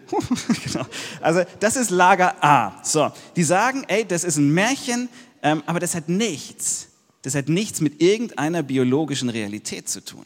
genau. 0.63 0.85
also 1.21 1.43
das 1.59 1.75
ist 1.75 1.89
Lager 1.89 2.41
A. 2.43 2.79
So, 2.83 3.11
die 3.35 3.43
sagen, 3.43 3.83
ey, 3.87 4.05
das 4.05 4.23
ist 4.23 4.37
ein 4.37 4.51
Märchen, 4.53 5.09
ähm, 5.41 5.63
aber 5.65 5.79
das 5.79 5.95
hat 5.95 6.07
nichts, 6.07 6.89
das 7.23 7.33
hat 7.33 7.49
nichts 7.49 7.81
mit 7.81 7.99
irgendeiner 7.99 8.61
biologischen 8.61 9.29
Realität 9.29 9.89
zu 9.89 10.05
tun. 10.05 10.25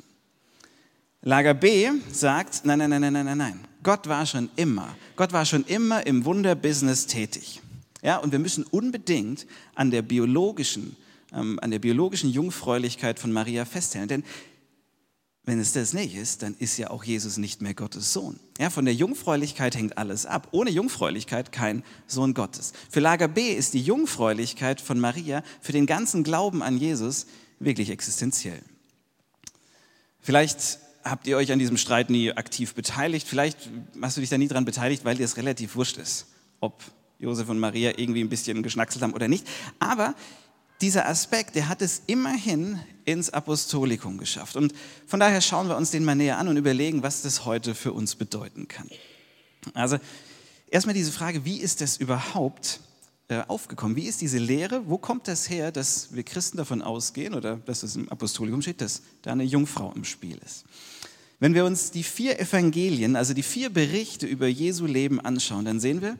Lager 1.27 1.55
B 1.55 1.89
sagt, 2.11 2.65
nein, 2.65 2.77
nein, 2.77 2.91
nein, 2.91 3.01
nein, 3.01 3.25
nein, 3.25 3.37
nein. 3.37 3.59
Gott 3.81 4.07
war 4.07 4.27
schon 4.27 4.47
immer, 4.55 4.95
Gott 5.15 5.33
war 5.33 5.43
schon 5.43 5.63
immer 5.65 6.05
im 6.05 6.23
Wunderbusiness 6.23 7.07
tätig. 7.07 7.61
Ja, 8.03 8.17
und 8.17 8.31
wir 8.31 8.37
müssen 8.37 8.63
unbedingt 8.63 9.47
an 9.73 9.89
der 9.89 10.03
biologischen, 10.03 10.95
ähm, 11.33 11.57
an 11.63 11.71
der 11.71 11.79
biologischen 11.79 12.29
Jungfräulichkeit 12.29 13.17
von 13.17 13.31
Maria 13.31 13.65
festhalten. 13.65 14.07
Denn 14.07 14.23
wenn 15.45 15.59
es 15.59 15.73
das 15.73 15.93
nicht 15.93 16.13
ist, 16.13 16.43
dann 16.43 16.53
ist 16.59 16.77
ja 16.77 16.91
auch 16.91 17.03
Jesus 17.03 17.37
nicht 17.37 17.59
mehr 17.59 17.73
Gottes 17.73 18.13
Sohn. 18.13 18.39
Ja, 18.59 18.69
von 18.69 18.85
der 18.85 18.93
Jungfräulichkeit 18.93 19.75
hängt 19.75 19.97
alles 19.97 20.27
ab. 20.27 20.49
Ohne 20.51 20.69
Jungfräulichkeit 20.69 21.51
kein 21.51 21.83
Sohn 22.05 22.35
Gottes. 22.35 22.73
Für 22.91 22.99
Lager 22.99 23.27
B 23.27 23.51
ist 23.51 23.73
die 23.73 23.81
Jungfräulichkeit 23.81 24.79
von 24.79 24.99
Maria 24.99 25.43
für 25.59 25.71
den 25.71 25.87
ganzen 25.87 26.23
Glauben 26.23 26.61
an 26.61 26.77
Jesus 26.77 27.25
wirklich 27.59 27.89
existenziell. 27.89 28.61
Vielleicht 30.21 30.84
habt 31.05 31.27
ihr 31.27 31.37
euch 31.37 31.51
an 31.51 31.59
diesem 31.59 31.77
Streit 31.77 32.09
nie 32.09 32.31
aktiv 32.31 32.73
beteiligt. 32.73 33.27
Vielleicht 33.27 33.69
hast 34.01 34.17
du 34.17 34.21
dich 34.21 34.29
da 34.29 34.37
nie 34.37 34.47
dran 34.47 34.65
beteiligt, 34.65 35.05
weil 35.05 35.15
dir 35.15 35.23
es 35.23 35.37
relativ 35.37 35.75
wurscht 35.75 35.97
ist, 35.97 36.25
ob 36.59 36.83
Josef 37.19 37.47
und 37.47 37.59
Maria 37.59 37.97
irgendwie 37.97 38.21
ein 38.21 38.29
bisschen 38.29 38.63
geschnackselt 38.63 39.03
haben 39.03 39.13
oder 39.13 39.27
nicht. 39.27 39.47
Aber 39.79 40.15
dieser 40.81 41.07
Aspekt, 41.07 41.55
der 41.55 41.69
hat 41.69 41.81
es 41.81 42.01
immerhin 42.07 42.79
ins 43.05 43.29
Apostolikum 43.29 44.17
geschafft. 44.17 44.55
Und 44.55 44.73
von 45.07 45.19
daher 45.19 45.39
schauen 45.41 45.69
wir 45.69 45.77
uns 45.77 45.91
den 45.91 46.03
mal 46.03 46.15
näher 46.15 46.37
an 46.37 46.47
und 46.47 46.57
überlegen, 46.57 47.03
was 47.03 47.21
das 47.21 47.45
heute 47.45 47.75
für 47.75 47.93
uns 47.93 48.15
bedeuten 48.15 48.67
kann. 48.67 48.89
Also 49.73 49.99
erstmal 50.69 50.95
diese 50.95 51.11
Frage, 51.11 51.45
wie 51.45 51.57
ist 51.57 51.81
das 51.81 51.97
überhaupt 51.97 52.79
aufgekommen? 53.47 53.95
Wie 53.95 54.07
ist 54.07 54.21
diese 54.21 54.37
Lehre? 54.37 54.87
Wo 54.87 54.97
kommt 54.97 55.27
das 55.27 55.49
her, 55.49 55.71
dass 55.71 56.13
wir 56.13 56.23
Christen 56.23 56.57
davon 56.57 56.81
ausgehen 56.81 57.33
oder 57.33 57.57
dass 57.57 57.83
es 57.83 57.95
im 57.95 58.09
Apostolikum 58.09 58.61
steht, 58.61 58.81
dass 58.81 59.01
da 59.21 59.31
eine 59.31 59.43
Jungfrau 59.43 59.91
im 59.95 60.03
Spiel 60.03 60.37
ist? 60.45 60.65
Wenn 61.39 61.53
wir 61.53 61.65
uns 61.65 61.91
die 61.91 62.03
vier 62.03 62.39
Evangelien, 62.39 63.15
also 63.15 63.33
die 63.33 63.43
vier 63.43 63.69
Berichte 63.69 64.25
über 64.25 64.47
Jesu 64.47 64.85
Leben 64.85 65.19
anschauen, 65.19 65.65
dann 65.65 65.79
sehen 65.79 66.01
wir, 66.01 66.17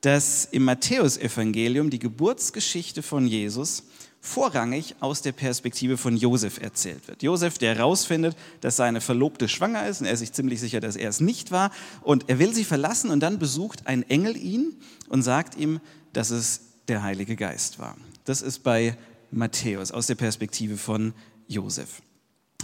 dass 0.00 0.46
im 0.50 0.64
Matthäusevangelium 0.64 1.90
die 1.90 1.98
Geburtsgeschichte 1.98 3.02
von 3.02 3.26
Jesus 3.26 3.84
vorrangig 4.20 4.96
aus 5.00 5.22
der 5.22 5.32
Perspektive 5.32 5.96
von 5.96 6.16
Josef 6.16 6.58
erzählt 6.58 7.06
wird. 7.06 7.22
Josef, 7.22 7.58
der 7.58 7.74
herausfindet, 7.76 8.36
dass 8.60 8.76
seine 8.76 9.00
Verlobte 9.00 9.48
schwanger 9.48 9.86
ist 9.86 10.00
und 10.00 10.06
er 10.06 10.14
ist 10.14 10.20
sich 10.20 10.32
ziemlich 10.32 10.60
sicher, 10.60 10.80
dass 10.80 10.96
er 10.96 11.08
es 11.08 11.20
nicht 11.20 11.50
war 11.52 11.70
und 12.02 12.28
er 12.28 12.38
will 12.38 12.54
sie 12.54 12.64
verlassen 12.64 13.10
und 13.10 13.20
dann 13.20 13.38
besucht 13.38 13.86
ein 13.86 14.02
Engel 14.08 14.36
ihn 14.36 14.74
und 15.08 15.22
sagt 15.22 15.56
ihm, 15.56 15.80
dass 16.16 16.30
es 16.30 16.62
der 16.88 17.02
Heilige 17.02 17.36
Geist 17.36 17.78
war. 17.78 17.96
Das 18.24 18.40
ist 18.40 18.60
bei 18.62 18.96
Matthäus 19.30 19.92
aus 19.92 20.06
der 20.06 20.14
Perspektive 20.14 20.78
von 20.78 21.12
Josef. 21.46 22.00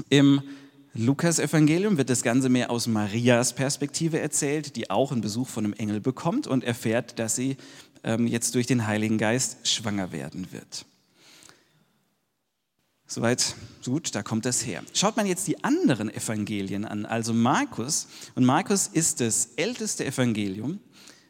Im 0.08 0.42
Lukas-Evangelium 0.94 1.98
wird 1.98 2.08
das 2.08 2.22
Ganze 2.22 2.48
mehr 2.48 2.70
aus 2.70 2.86
Marias 2.86 3.54
Perspektive 3.54 4.20
erzählt, 4.20 4.76
die 4.76 4.90
auch 4.90 5.12
einen 5.12 5.20
Besuch 5.20 5.48
von 5.48 5.64
einem 5.64 5.74
Engel 5.74 6.00
bekommt 6.00 6.46
und 6.46 6.64
erfährt, 6.64 7.18
dass 7.18 7.36
sie 7.36 7.56
ähm, 8.04 8.26
jetzt 8.26 8.54
durch 8.54 8.66
den 8.66 8.86
Heiligen 8.86 9.18
Geist 9.18 9.68
schwanger 9.68 10.12
werden 10.12 10.50
wird. 10.50 10.86
Soweit, 13.06 13.54
so 13.82 13.90
gut, 13.92 14.14
da 14.14 14.22
kommt 14.22 14.46
das 14.46 14.64
her. 14.64 14.82
Schaut 14.94 15.18
man 15.18 15.26
jetzt 15.26 15.46
die 15.46 15.62
anderen 15.62 16.08
Evangelien 16.08 16.86
an, 16.86 17.04
also 17.04 17.34
Markus, 17.34 18.08
und 18.34 18.46
Markus 18.46 18.86
ist 18.86 19.20
das 19.20 19.50
älteste 19.56 20.06
Evangelium, 20.06 20.80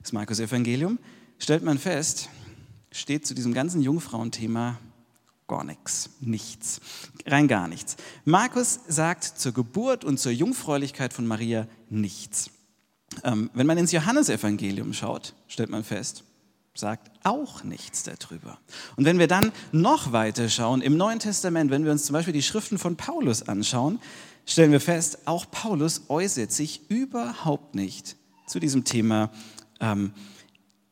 das 0.00 0.12
Markus-Evangelium, 0.12 1.00
stellt 1.43 1.65
man 1.65 1.79
fest, 1.79 2.29
steht 2.93 3.27
zu 3.27 3.35
diesem 3.35 3.53
ganzen 3.53 3.83
Jungfrauenthema 3.83 4.79
gar 5.49 5.65
nichts, 5.65 6.11
nichts, 6.21 6.81
rein 7.27 7.49
gar 7.49 7.67
nichts. 7.67 7.97
Markus 8.25 8.79
sagt 8.87 9.25
zur 9.25 9.53
Geburt 9.53 10.05
und 10.05 10.21
zur 10.21 10.31
Jungfräulichkeit 10.31 11.13
von 11.13 11.27
Maria 11.27 11.67
nichts. 11.91 12.51
Ähm, 13.25 13.51
wenn 13.55 13.67
man 13.67 13.77
ins 13.77 13.91
Johannesevangelium 13.91 14.93
schaut, 14.93 15.35
stellt 15.49 15.69
man 15.69 15.83
fest, 15.83 16.23
sagt 16.75 17.11
auch 17.25 17.65
nichts 17.65 18.05
darüber. 18.05 18.59
Und 18.97 19.05
wenn 19.05 19.19
wir 19.19 19.27
dann 19.27 19.51
noch 19.73 20.13
weiter 20.13 20.49
schauen, 20.49 20.81
im 20.81 20.97
Neuen 20.97 21.19
Testament, 21.19 21.73
wenn 21.73 21.85
wir 21.85 21.91
uns 21.91 22.07
zum 22.07 22.15
Beispiel 22.15 22.33
die 22.33 22.43
Schriften 22.43 22.79
von 22.79 22.97
Paulus 22.97 23.43
anschauen, 23.43 23.99
stellen 24.47 24.71
wir 24.71 24.81
fest, 24.81 25.27
auch 25.27 25.51
Paulus 25.51 26.03
äußert 26.09 26.53
sich 26.53 26.89
überhaupt 26.89 27.75
nicht 27.75 28.17
zu 28.47 28.61
diesem 28.61 28.85
Thema. 28.85 29.31
Ähm, 29.81 30.13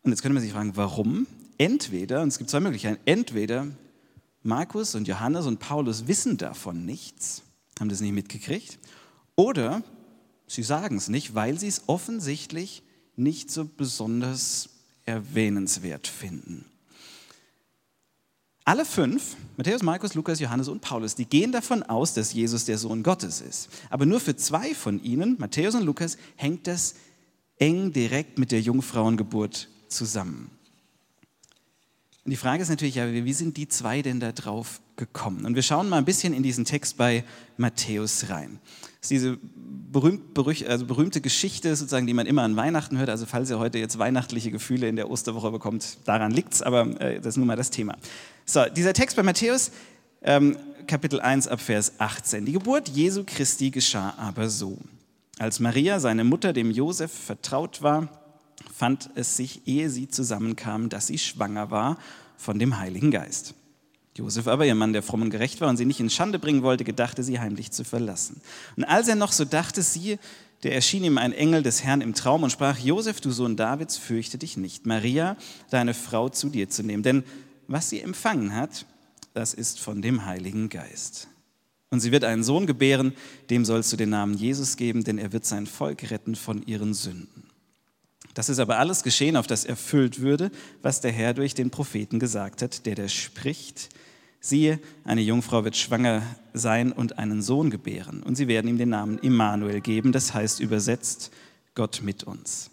und 0.02 0.10
jetzt 0.10 0.22
könnte 0.22 0.34
man 0.34 0.42
sich 0.42 0.52
fragen, 0.52 0.76
warum? 0.76 1.26
Entweder, 1.58 2.22
und 2.22 2.28
es 2.28 2.38
gibt 2.38 2.50
zwei 2.50 2.60
Möglichkeiten, 2.60 3.00
entweder 3.04 3.66
Markus 4.42 4.94
und 4.94 5.06
Johannes 5.06 5.46
und 5.46 5.58
Paulus 5.58 6.06
wissen 6.06 6.38
davon 6.38 6.86
nichts, 6.86 7.42
haben 7.78 7.90
das 7.90 8.00
nicht 8.00 8.12
mitgekriegt, 8.12 8.78
oder 9.36 9.82
sie 10.46 10.62
sagen 10.62 10.96
es 10.96 11.08
nicht, 11.08 11.34
weil 11.34 11.58
sie 11.58 11.68
es 11.68 11.82
offensichtlich 11.86 12.82
nicht 13.16 13.50
so 13.50 13.64
besonders 13.66 14.70
erwähnenswert 15.04 16.06
finden. 16.06 16.64
Alle 18.64 18.84
fünf, 18.84 19.36
Matthäus, 19.56 19.82
Markus, 19.82 20.14
Lukas, 20.14 20.38
Johannes 20.38 20.68
und 20.68 20.80
Paulus, 20.80 21.14
die 21.14 21.24
gehen 21.24 21.50
davon 21.50 21.82
aus, 21.82 22.14
dass 22.14 22.32
Jesus 22.32 22.66
der 22.66 22.78
Sohn 22.78 23.02
Gottes 23.02 23.40
ist. 23.40 23.68
Aber 23.90 24.06
nur 24.06 24.20
für 24.20 24.36
zwei 24.36 24.74
von 24.74 25.02
ihnen, 25.02 25.36
Matthäus 25.38 25.74
und 25.74 25.84
Lukas, 25.84 26.16
hängt 26.36 26.66
das 26.66 26.94
eng 27.58 27.92
direkt 27.92 28.38
mit 28.38 28.52
der 28.52 28.60
Jungfrauengeburt 28.60 29.68
zusammen. 29.90 30.50
Und 32.24 32.30
die 32.30 32.36
Frage 32.36 32.62
ist 32.62 32.68
natürlich, 32.68 32.96
wie 32.96 33.32
sind 33.32 33.56
die 33.56 33.68
zwei 33.68 34.02
denn 34.02 34.20
da 34.20 34.32
drauf 34.32 34.80
gekommen? 34.96 35.46
Und 35.46 35.54
wir 35.54 35.62
schauen 35.62 35.88
mal 35.88 35.96
ein 35.96 36.04
bisschen 36.04 36.34
in 36.34 36.42
diesen 36.42 36.64
Text 36.64 36.96
bei 36.96 37.24
Matthäus 37.56 38.28
rein. 38.28 38.58
Das 39.00 39.10
ist 39.10 39.10
diese 39.10 39.38
berühmt, 39.90 40.38
also 40.68 40.86
berühmte 40.86 41.22
Geschichte, 41.22 41.74
sozusagen, 41.74 42.06
die 42.06 42.12
man 42.12 42.26
immer 42.26 42.42
an 42.42 42.54
Weihnachten 42.56 42.98
hört. 42.98 43.08
Also 43.08 43.24
falls 43.24 43.48
ihr 43.48 43.58
heute 43.58 43.78
jetzt 43.78 43.98
weihnachtliche 43.98 44.50
Gefühle 44.50 44.88
in 44.88 44.96
der 44.96 45.10
Osterwoche 45.10 45.50
bekommt, 45.50 45.98
daran 46.04 46.30
liegt 46.30 46.52
es, 46.52 46.62
aber 46.62 47.00
äh, 47.00 47.16
das 47.16 47.28
ist 47.28 47.36
nun 47.38 47.46
mal 47.46 47.56
das 47.56 47.70
Thema. 47.70 47.96
So, 48.44 48.64
dieser 48.66 48.92
Text 48.92 49.16
bei 49.16 49.22
Matthäus, 49.22 49.72
ähm, 50.22 50.56
Kapitel 50.86 51.20
1 51.20 51.48
ab 51.48 51.60
Vers 51.60 51.94
18. 51.98 52.44
Die 52.44 52.52
Geburt 52.52 52.88
Jesu 52.90 53.24
Christi 53.26 53.70
geschah 53.70 54.14
aber 54.18 54.50
so. 54.50 54.76
Als 55.38 55.58
Maria, 55.58 56.00
seine 56.00 56.24
Mutter, 56.24 56.52
dem 56.52 56.70
Josef 56.70 57.10
vertraut 57.10 57.80
war, 57.80 58.19
fand 58.74 59.10
es 59.14 59.36
sich, 59.36 59.66
ehe 59.66 59.90
sie 59.90 60.08
zusammenkamen, 60.08 60.88
dass 60.88 61.06
sie 61.06 61.18
schwanger 61.18 61.70
war 61.70 61.98
von 62.36 62.58
dem 62.58 62.78
Heiligen 62.78 63.10
Geist. 63.10 63.54
Josef 64.16 64.48
aber, 64.48 64.66
ihr 64.66 64.74
Mann, 64.74 64.92
der 64.92 65.02
fromm 65.02 65.22
und 65.22 65.30
gerecht 65.30 65.60
war 65.60 65.68
und 65.68 65.76
sie 65.76 65.84
nicht 65.84 66.00
in 66.00 66.10
Schande 66.10 66.38
bringen 66.38 66.62
wollte, 66.62 66.84
gedachte 66.84 67.22
sie 67.22 67.38
heimlich 67.38 67.70
zu 67.70 67.84
verlassen. 67.84 68.40
Und 68.76 68.84
als 68.84 69.08
er 69.08 69.14
noch 69.14 69.32
so 69.32 69.44
dachte, 69.44 69.82
siehe, 69.82 70.18
der 70.62 70.74
erschien 70.74 71.04
ihm 71.04 71.16
ein 71.16 71.32
Engel 71.32 71.62
des 71.62 71.84
Herrn 71.84 72.00
im 72.00 72.14
Traum 72.14 72.42
und 72.42 72.50
sprach, 72.50 72.78
Josef, 72.78 73.20
du 73.20 73.30
Sohn 73.30 73.56
Davids, 73.56 73.96
fürchte 73.96 74.36
dich 74.36 74.56
nicht, 74.56 74.84
Maria, 74.84 75.36
deine 75.70 75.94
Frau, 75.94 76.28
zu 76.28 76.50
dir 76.50 76.68
zu 76.68 76.82
nehmen. 76.82 77.02
Denn 77.02 77.24
was 77.66 77.88
sie 77.88 78.00
empfangen 78.00 78.54
hat, 78.54 78.84
das 79.32 79.54
ist 79.54 79.80
von 79.80 80.02
dem 80.02 80.26
Heiligen 80.26 80.68
Geist. 80.68 81.28
Und 81.90 82.00
sie 82.00 82.12
wird 82.12 82.24
einen 82.24 82.44
Sohn 82.44 82.66
gebären, 82.66 83.14
dem 83.48 83.64
sollst 83.64 83.92
du 83.92 83.96
den 83.96 84.10
Namen 84.10 84.34
Jesus 84.34 84.76
geben, 84.76 85.02
denn 85.02 85.18
er 85.18 85.32
wird 85.32 85.44
sein 85.44 85.66
Volk 85.66 86.10
retten 86.10 86.36
von 86.36 86.62
ihren 86.62 86.94
Sünden. 86.94 87.49
Das 88.34 88.48
ist 88.48 88.58
aber 88.58 88.78
alles 88.78 89.02
geschehen, 89.02 89.36
auf 89.36 89.46
das 89.46 89.64
erfüllt 89.64 90.20
würde, 90.20 90.50
was 90.82 91.00
der 91.00 91.12
Herr 91.12 91.34
durch 91.34 91.54
den 91.54 91.70
Propheten 91.70 92.20
gesagt 92.20 92.62
hat, 92.62 92.86
der 92.86 92.94
der 92.94 93.08
spricht, 93.08 93.88
siehe, 94.40 94.80
eine 95.04 95.20
Jungfrau 95.20 95.64
wird 95.64 95.76
schwanger 95.76 96.22
sein 96.54 96.92
und 96.92 97.18
einen 97.18 97.42
Sohn 97.42 97.70
gebären, 97.70 98.22
und 98.22 98.36
sie 98.36 98.48
werden 98.48 98.68
ihm 98.68 98.78
den 98.78 98.90
Namen 98.90 99.18
Immanuel 99.18 99.80
geben, 99.80 100.12
das 100.12 100.32
heißt 100.32 100.60
übersetzt 100.60 101.30
Gott 101.74 102.00
mit 102.02 102.24
uns. 102.24 102.70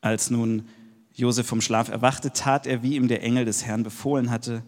Als 0.00 0.30
nun 0.30 0.68
Josef 1.14 1.46
vom 1.46 1.60
Schlaf 1.60 1.88
erwachte, 1.88 2.32
tat 2.32 2.66
er, 2.66 2.82
wie 2.82 2.96
ihm 2.96 3.08
der 3.08 3.22
Engel 3.22 3.44
des 3.44 3.64
Herrn 3.64 3.82
befohlen 3.82 4.30
hatte, 4.30 4.62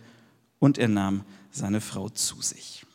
und 0.59 0.79
er 0.79 0.89
nahm 0.89 1.25
seine 1.51 1.81
Frau 1.81 2.09
zu 2.09 2.41
sich. 2.41 2.87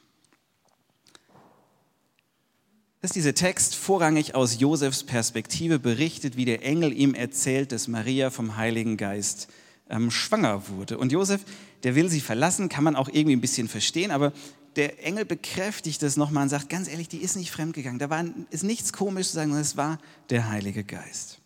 Dass 3.01 3.11
dieser 3.11 3.33
Text 3.33 3.75
vorrangig 3.75 4.35
aus 4.35 4.59
Josefs 4.59 5.03
Perspektive 5.03 5.79
berichtet, 5.79 6.35
wie 6.35 6.45
der 6.45 6.63
Engel 6.63 6.91
ihm 6.91 7.13
erzählt, 7.13 7.71
dass 7.71 7.87
Maria 7.87 8.29
vom 8.29 8.57
Heiligen 8.57 8.97
Geist 8.97 9.47
ähm, 9.89 10.11
schwanger 10.11 10.67
wurde. 10.67 10.97
Und 10.97 11.11
Josef, 11.11 11.41
der 11.83 11.95
will 11.95 12.09
sie 12.09 12.19
verlassen, 12.19 12.69
kann 12.69 12.83
man 12.83 12.95
auch 12.95 13.07
irgendwie 13.07 13.35
ein 13.35 13.41
bisschen 13.41 13.67
verstehen, 13.67 14.11
aber 14.11 14.33
der 14.75 15.03
Engel 15.05 15.25
bekräftigt 15.25 16.01
das 16.03 16.17
nochmal 16.17 16.43
und 16.43 16.49
sagt, 16.49 16.69
ganz 16.69 16.87
ehrlich, 16.87 17.07
die 17.07 17.17
ist 17.17 17.35
nicht 17.35 17.51
fremdgegangen. 17.51 17.99
Da 17.99 18.09
war, 18.09 18.23
ist 18.49 18.63
nichts 18.63 18.93
komisch 18.93 19.27
zu 19.27 19.33
sagen, 19.33 19.53
es 19.53 19.77
war 19.77 19.97
der 20.29 20.49
Heilige 20.49 20.83
Geist. 20.83 21.39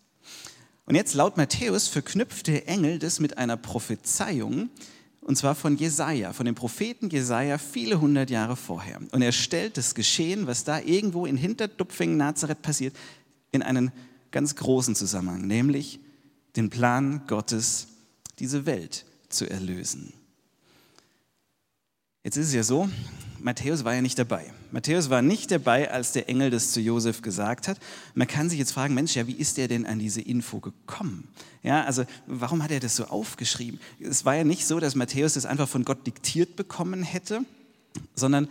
Und 0.86 0.96
jetzt 0.96 1.14
laut 1.14 1.36
Matthäus 1.36 1.88
verknüpft 1.88 2.46
der 2.46 2.68
Engel 2.68 2.98
das 2.98 3.20
mit 3.20 3.38
einer 3.38 3.56
Prophezeiung, 3.56 4.68
und 5.24 5.36
zwar 5.36 5.54
von 5.54 5.76
Jesaja, 5.76 6.32
von 6.32 6.46
dem 6.46 6.54
Propheten 6.54 7.08
Jesaja 7.08 7.58
viele 7.58 8.00
hundert 8.00 8.30
Jahre 8.30 8.56
vorher. 8.56 9.00
Und 9.10 9.22
er 9.22 9.32
stellt 9.32 9.76
das 9.76 9.94
Geschehen, 9.94 10.46
was 10.46 10.64
da 10.64 10.80
irgendwo 10.80 11.26
in 11.26 11.36
Hinterdupfingen, 11.36 12.16
Nazareth 12.16 12.62
passiert, 12.62 12.94
in 13.50 13.62
einen 13.62 13.90
ganz 14.30 14.54
großen 14.54 14.94
Zusammenhang, 14.94 15.46
nämlich 15.46 16.00
den 16.56 16.70
Plan 16.70 17.22
Gottes, 17.26 17.88
diese 18.38 18.66
Welt 18.66 19.06
zu 19.28 19.48
erlösen. 19.48 20.12
Jetzt 22.22 22.36
ist 22.36 22.48
es 22.48 22.54
ja 22.54 22.62
so, 22.62 22.88
Matthäus 23.40 23.84
war 23.84 23.94
ja 23.94 24.02
nicht 24.02 24.18
dabei. 24.18 24.52
Matthäus 24.74 25.08
war 25.08 25.22
nicht 25.22 25.52
dabei, 25.52 25.92
als 25.92 26.10
der 26.10 26.28
Engel 26.28 26.50
das 26.50 26.72
zu 26.72 26.80
Josef 26.80 27.22
gesagt 27.22 27.68
hat. 27.68 27.78
Man 28.14 28.26
kann 28.26 28.50
sich 28.50 28.58
jetzt 28.58 28.72
fragen, 28.72 28.92
Mensch, 28.92 29.14
ja, 29.14 29.28
wie 29.28 29.36
ist 29.36 29.56
der 29.56 29.68
denn 29.68 29.86
an 29.86 30.00
diese 30.00 30.20
Info 30.20 30.58
gekommen? 30.58 31.28
Ja, 31.62 31.84
also 31.84 32.02
warum 32.26 32.60
hat 32.60 32.72
er 32.72 32.80
das 32.80 32.96
so 32.96 33.04
aufgeschrieben? 33.04 33.78
Es 34.00 34.24
war 34.24 34.34
ja 34.34 34.42
nicht 34.42 34.66
so, 34.66 34.80
dass 34.80 34.96
Matthäus 34.96 35.34
das 35.34 35.46
einfach 35.46 35.68
von 35.68 35.84
Gott 35.84 36.04
diktiert 36.08 36.56
bekommen 36.56 37.04
hätte, 37.04 37.44
sondern 38.16 38.48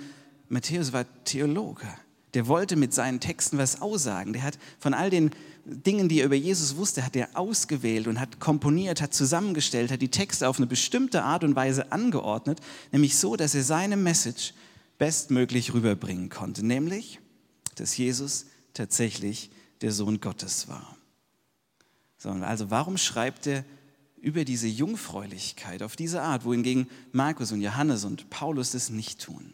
Matthäus 0.47 0.93
war 0.93 1.03
Theologe. 1.25 1.87
Der 2.35 2.47
wollte 2.47 2.77
mit 2.77 2.93
seinen 2.93 3.19
Texten 3.19 3.57
was 3.57 3.81
aussagen. 3.81 4.31
Der 4.31 4.43
hat 4.43 4.57
von 4.79 4.93
all 4.93 5.09
den 5.09 5.31
Dingen, 5.65 6.07
die 6.07 6.21
er 6.21 6.27
über 6.27 6.35
Jesus 6.35 6.77
wusste, 6.77 7.05
hat 7.05 7.17
er 7.17 7.31
ausgewählt 7.33 8.07
und 8.07 8.21
hat 8.21 8.39
komponiert, 8.39 9.01
hat 9.01 9.13
zusammengestellt, 9.13 9.91
hat 9.91 10.01
die 10.01 10.07
Texte 10.07 10.47
auf 10.47 10.55
eine 10.55 10.67
bestimmte 10.67 11.23
Art 11.23 11.43
und 11.43 11.57
Weise 11.57 11.91
angeordnet, 11.91 12.61
nämlich 12.93 13.17
so, 13.17 13.35
dass 13.35 13.55
er 13.55 13.63
seine 13.63 13.97
Message 13.97 14.53
bestmöglich 14.97 15.73
rüberbringen 15.73 16.29
konnte, 16.29 16.65
nämlich, 16.65 17.19
dass 17.75 17.97
Jesus 17.97 18.45
tatsächlich 18.73 19.50
der 19.81 19.91
Sohn 19.91 20.19
Gottes 20.19 20.67
war. 20.67 20.97
So, 22.17 22.29
also 22.29 22.69
warum 22.69 22.97
schreibt 22.97 23.47
er 23.47 23.65
über 24.17 24.45
diese 24.45 24.67
Jungfräulichkeit 24.67 25.83
auf 25.83 25.95
diese 25.95 26.21
Art, 26.21 26.45
wohingegen 26.45 26.89
Markus 27.12 27.51
und 27.51 27.62
Johannes 27.62 28.05
und 28.05 28.29
Paulus 28.29 28.71
das 28.71 28.89
nicht 28.89 29.21
tun? 29.21 29.53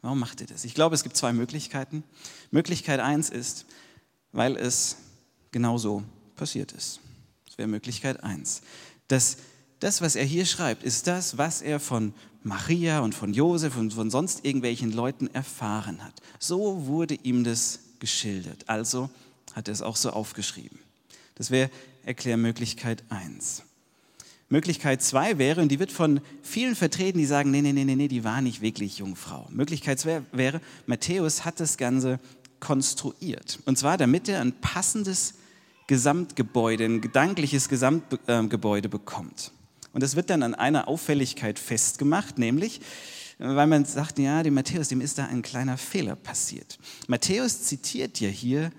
Warum 0.00 0.18
macht 0.18 0.40
er 0.40 0.48
das? 0.48 0.64
Ich 0.64 0.74
glaube, 0.74 0.96
es 0.96 1.04
gibt 1.04 1.16
zwei 1.16 1.32
Möglichkeiten. 1.32 2.02
Möglichkeit 2.50 2.98
eins 2.98 3.30
ist, 3.30 3.66
weil 4.32 4.56
es 4.56 4.96
genauso 5.52 6.02
passiert 6.34 6.72
ist. 6.72 6.98
Das 7.46 7.56
wäre 7.56 7.68
Möglichkeit 7.68 8.24
eins. 8.24 8.62
Dass 9.06 9.36
das, 9.78 10.00
was 10.00 10.16
er 10.16 10.24
hier 10.24 10.46
schreibt, 10.46 10.82
ist 10.82 11.06
das, 11.06 11.38
was 11.38 11.62
er 11.62 11.78
von 11.78 12.14
Maria 12.44 13.00
und 13.00 13.14
von 13.14 13.32
Josef 13.32 13.76
und 13.76 13.92
von 13.94 14.10
sonst 14.10 14.44
irgendwelchen 14.44 14.92
Leuten 14.92 15.28
erfahren 15.28 16.02
hat. 16.04 16.14
So 16.38 16.86
wurde 16.86 17.14
ihm 17.14 17.44
das 17.44 17.80
geschildert. 17.98 18.68
Also 18.68 19.10
hat 19.54 19.68
er 19.68 19.74
es 19.74 19.82
auch 19.82 19.96
so 19.96 20.10
aufgeschrieben. 20.10 20.78
Das 21.34 21.50
wäre 21.50 21.70
Erklärmöglichkeit 22.04 23.04
1. 23.08 23.62
Möglichkeit 24.48 25.02
2 25.02 25.38
wäre, 25.38 25.62
und 25.62 25.70
die 25.70 25.78
wird 25.78 25.92
von 25.92 26.20
vielen 26.42 26.76
vertreten, 26.76 27.18
die 27.18 27.24
sagen, 27.24 27.50
nee, 27.50 27.62
nee, 27.62 27.72
nee, 27.72 27.84
nee, 27.84 28.08
die 28.08 28.22
war 28.22 28.42
nicht 28.42 28.60
wirklich 28.60 28.98
Jungfrau. 28.98 29.48
Möglichkeit 29.50 29.98
2 29.98 30.24
wäre, 30.32 30.60
Matthäus 30.86 31.46
hat 31.46 31.58
das 31.58 31.78
Ganze 31.78 32.20
konstruiert. 32.60 33.60
Und 33.64 33.78
zwar, 33.78 33.96
damit 33.96 34.28
er 34.28 34.42
ein 34.42 34.52
passendes 34.52 35.34
Gesamtgebäude, 35.86 36.84
ein 36.84 37.00
gedankliches 37.00 37.70
Gesamtgebäude 37.70 38.90
bekommt. 38.90 39.52
Und 39.92 40.02
das 40.02 40.16
wird 40.16 40.30
dann 40.30 40.42
an 40.42 40.54
einer 40.54 40.88
Auffälligkeit 40.88 41.58
festgemacht, 41.58 42.38
nämlich, 42.38 42.80
weil 43.38 43.66
man 43.66 43.84
sagt, 43.84 44.18
ja, 44.18 44.42
dem 44.42 44.54
Matthäus, 44.54 44.88
dem 44.88 45.00
ist 45.00 45.18
da 45.18 45.26
ein 45.26 45.42
kleiner 45.42 45.76
Fehler 45.76 46.16
passiert. 46.16 46.78
Matthäus 47.08 47.62
zitiert 47.62 48.20
ja 48.20 48.28
hier 48.28 48.70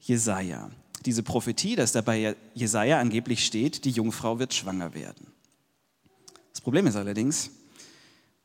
Jesaja. 0.00 0.70
Diese 1.04 1.22
Prophetie, 1.22 1.76
dass 1.76 1.92
da 1.92 2.00
bei 2.00 2.36
Jesaja 2.54 3.00
angeblich 3.00 3.44
steht, 3.44 3.84
die 3.84 3.90
Jungfrau 3.90 4.38
wird 4.38 4.54
schwanger 4.54 4.94
werden. 4.94 5.26
Das 6.52 6.60
Problem 6.60 6.86
ist 6.86 6.96
allerdings, 6.96 7.50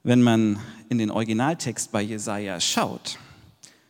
wenn 0.03 0.22
man 0.22 0.60
in 0.89 0.98
den 0.98 1.12
Originaltext 1.12 1.91
bei 1.91 2.01
Jesaja 2.01 2.60
schaut, 2.60 3.19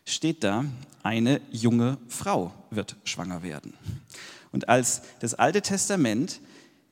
steht 0.06 0.44
da, 0.44 0.66
eine 1.04 1.40
junge 1.52 1.98
Frau 2.08 2.52
wird 2.72 2.96
schwanger 3.04 3.44
werden. 3.44 3.74
Und 4.52 4.68
als 4.68 5.02
das 5.20 5.36
Alte 5.36 5.62
Testament 5.62 6.42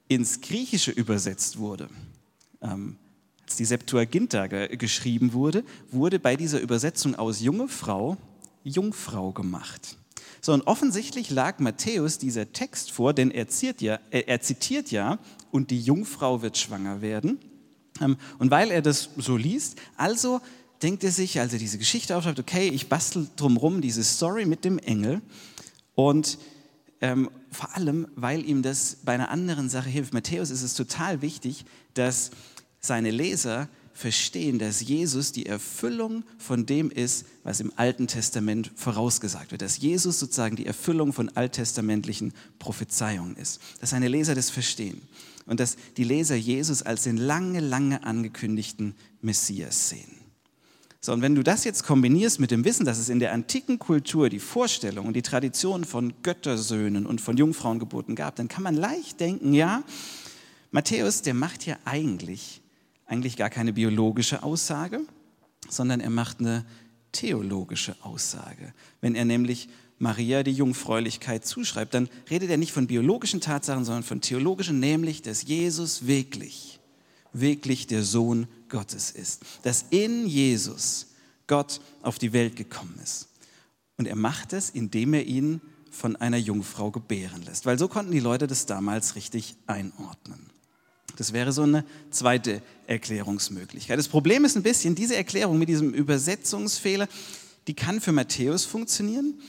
ins 0.07 0.41
Griechische 0.41 0.91
übersetzt 0.91 1.57
wurde, 1.57 1.89
ähm, 2.61 2.97
als 3.43 3.57
die 3.57 3.65
Septuaginta 3.65 4.47
ge 4.47 4.75
geschrieben 4.77 5.33
wurde, 5.33 5.63
wurde 5.91 6.19
bei 6.19 6.35
dieser 6.35 6.59
Übersetzung 6.59 7.15
aus 7.15 7.41
junge 7.41 7.67
Frau 7.67 8.17
Jungfrau 8.63 9.31
gemacht. 9.31 9.95
So, 10.41 10.53
und 10.53 10.67
offensichtlich 10.67 11.29
lag 11.29 11.59
Matthäus 11.59 12.17
dieser 12.17 12.51
Text 12.51 12.91
vor, 12.91 13.13
denn 13.13 13.31
er 13.31 13.47
zitiert 13.47 13.81
ja, 13.81 13.99
er, 14.11 14.27
er 14.27 14.41
zitiert 14.41 14.91
ja 14.91 15.19
und 15.51 15.71
die 15.71 15.79
Jungfrau 15.79 16.41
wird 16.41 16.57
schwanger 16.57 17.01
werden. 17.01 17.39
Ähm, 18.01 18.17
und 18.39 18.51
weil 18.51 18.71
er 18.71 18.81
das 18.81 19.09
so 19.17 19.37
liest, 19.37 19.79
also 19.97 20.41
denkt 20.81 21.03
er 21.03 21.11
sich, 21.11 21.39
als 21.39 21.53
er 21.53 21.59
diese 21.59 21.77
Geschichte 21.77 22.15
aufschreibt, 22.15 22.39
okay, 22.39 22.67
ich 22.67 22.89
bastel 22.89 23.27
drumherum 23.35 23.81
diese 23.81 24.03
Story 24.03 24.45
mit 24.45 24.65
dem 24.65 24.77
Engel 24.79 25.21
und 25.95 26.37
ähm, 27.01 27.29
vor 27.51 27.75
allem, 27.75 28.07
weil 28.15 28.45
ihm 28.45 28.61
das 28.61 28.97
bei 29.03 29.13
einer 29.13 29.29
anderen 29.29 29.69
Sache 29.69 29.89
hilft. 29.89 30.13
Matthäus 30.13 30.49
ist 30.49 30.61
es 30.61 30.73
total 30.73 31.21
wichtig, 31.21 31.65
dass 31.93 32.31
seine 32.79 33.11
Leser 33.11 33.67
verstehen, 33.93 34.59
dass 34.59 34.81
Jesus 34.81 35.31
die 35.31 35.45
Erfüllung 35.45 36.25
von 36.37 36.65
dem 36.65 36.91
ist, 36.91 37.25
was 37.43 37.61
im 37.61 37.71
Alten 37.77 38.07
Testament 38.07 38.71
vorausgesagt 38.75 39.51
wird. 39.51 39.61
Dass 39.61 39.77
Jesus 39.77 40.19
sozusagen 40.19 40.57
die 40.57 40.65
Erfüllung 40.65 41.13
von 41.13 41.29
alttestamentlichen 41.29 42.33
Prophezeiungen 42.59 43.37
ist. 43.37 43.61
Dass 43.79 43.91
seine 43.91 44.09
Leser 44.09 44.35
das 44.35 44.49
verstehen. 44.49 45.01
Und 45.45 45.61
dass 45.61 45.77
die 45.95 46.03
Leser 46.03 46.35
Jesus 46.35 46.81
als 46.81 47.03
den 47.03 47.17
lange, 47.17 47.61
lange 47.61 48.03
angekündigten 48.03 48.95
Messias 49.21 49.89
sehen. 49.89 50.24
So, 51.05 51.13
und 51.13 51.21
wenn 51.21 51.35
du 51.35 51.43
das 51.43 51.65
jetzt 51.65 51.83
kombinierst 51.83 52.39
mit 52.39 52.49
dem 52.49 52.65
Wissen, 52.65 52.83
dass 52.83 52.97
es 52.97 53.09
in 53.09 53.19
der 53.19 53.31
antiken 53.31 53.77
Kultur 53.77 54.27
die 54.27 54.39
Vorstellung 54.39 55.05
und 55.05 55.13
die 55.13 55.21
Tradition 55.21 55.83
von 55.83 56.13
Göttersöhnen 56.23 57.05
und 57.05 57.21
von 57.21 57.37
Jungfrauengeburten 57.37 58.15
gab, 58.15 58.35
dann 58.37 58.47
kann 58.47 58.63
man 58.63 58.73
leicht 58.73 59.19
denken, 59.19 59.53
ja, 59.53 59.83
Matthäus, 60.71 61.21
der 61.21 61.35
macht 61.35 61.61
hier 61.61 61.77
eigentlich, 61.85 62.63
eigentlich 63.05 63.37
gar 63.37 63.51
keine 63.51 63.71
biologische 63.71 64.41
Aussage, 64.41 65.01
sondern 65.69 65.99
er 65.99 66.09
macht 66.09 66.39
eine 66.39 66.65
theologische 67.11 67.95
Aussage. 68.01 68.73
Wenn 68.99 69.13
er 69.13 69.25
nämlich 69.25 69.69
Maria 69.99 70.41
die 70.41 70.53
Jungfräulichkeit 70.53 71.45
zuschreibt, 71.45 71.93
dann 71.93 72.09
redet 72.31 72.49
er 72.49 72.57
nicht 72.57 72.71
von 72.71 72.87
biologischen 72.87 73.41
Tatsachen, 73.41 73.85
sondern 73.85 74.01
von 74.01 74.21
theologischen, 74.21 74.79
nämlich, 74.79 75.21
dass 75.21 75.43
Jesus 75.43 76.07
wirklich, 76.07 76.79
wirklich 77.31 77.85
der 77.85 78.01
Sohn 78.01 78.47
Gottes 78.75 79.09
ist. 79.11 79.43
Dass 79.63 79.85
in 79.89 80.27
Jesus 80.27 81.07
Gott 81.47 81.79
auf 82.01 82.19
die 82.19 82.33
Welt 82.33 82.57
gekommen 82.57 82.99
ist. 83.01 83.29
Und 83.95 84.05
er 84.05 84.17
macht 84.17 84.51
es, 84.51 84.69
indem 84.69 85.13
er 85.13 85.23
ihn 85.23 85.61
von 85.89 86.17
einer 86.17 86.35
Jungfrau 86.35 86.91
gebären 86.91 87.41
lässt. 87.43 87.65
Weil 87.65 87.79
so 87.79 87.87
konnten 87.87 88.11
die 88.11 88.19
Leute 88.19 88.47
das 88.47 88.65
damals 88.65 89.15
richtig 89.15 89.55
einordnen. 89.65 90.49
Das 91.15 91.31
wäre 91.31 91.53
so 91.53 91.61
eine 91.61 91.85
zweite 92.09 92.61
Erklärungsmöglichkeit. 92.87 93.97
Das 93.97 94.09
Problem 94.09 94.43
ist 94.43 94.57
ein 94.57 94.63
bisschen, 94.63 94.93
diese 94.93 95.15
Erklärung 95.15 95.57
mit 95.57 95.69
diesem 95.69 95.93
Übersetzungsfehler, 95.93 97.07
die 97.67 97.75
kann 97.75 98.01
für 98.01 98.11
Matthäus 98.11 98.65
funktionieren, 98.65 99.39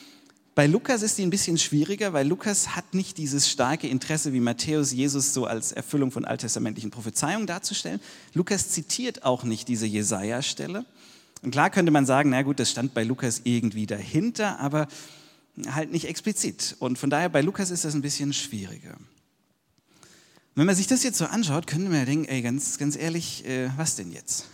bei 0.57 0.67
Lukas 0.67 1.03
ist 1.03 1.19
die 1.19 1.23
ein 1.23 1.29
bisschen 1.29 1.59
schwieriger, 1.59 2.15
weil 2.15 2.27
Lukas 2.27 2.75
hat 2.75 2.95
nicht 2.95 3.19
dieses 3.19 3.47
starke 3.47 3.89
Interesse 3.89 4.33
wie 4.33 4.41
Matthäus, 4.41 4.91
Jesus 4.91 5.35
so 5.35 5.45
als 5.45 5.71
Erfüllung 5.71 6.11
von 6.11 6.25
alttestamentlichen 6.25 6.91
Prophezeiungen 6.91 7.47
darzustellen. 7.47 8.01
Lukas 8.33 8.71
zitiert 8.71 9.23
auch 9.23 9.45
nicht 9.45 9.69
diese 9.69 9.85
Jesaja-Stelle. 9.85 10.87
Und 11.43 11.51
klar 11.51 11.69
könnte 11.69 11.93
man 11.93 12.07
sagen, 12.07 12.31
na 12.31 12.41
gut, 12.41 12.59
das 12.59 12.71
stand 12.71 12.95
bei 12.95 13.05
Lukas 13.05 13.43
irgendwie 13.45 13.85
dahinter, 13.85 14.59
aber 14.59 14.89
halt 15.73 15.93
nicht 15.93 16.09
explizit. 16.09 16.77
Und 16.79 16.99
von 16.99 17.11
daher 17.11 17.29
bei 17.29 17.43
Lukas 17.43 17.71
ist 17.71 17.85
das 17.85 17.95
ein 17.95 18.01
bisschen 18.01 18.33
schwieriger. 18.33 18.97
wenn 20.55 20.65
man 20.65 20.75
sich 20.75 20.87
das 20.87 21.03
jetzt 21.03 21.19
so 21.19 21.27
anschaut, 21.27 21.67
könnte 21.67 21.91
man 21.91 21.99
ja 21.99 22.05
denken, 22.07 22.25
ey, 22.29 22.41
ganz, 22.41 22.79
ganz 22.79 22.97
ehrlich, 22.97 23.45
äh, 23.45 23.69
was 23.77 23.97
denn 23.97 24.11
jetzt? 24.11 24.47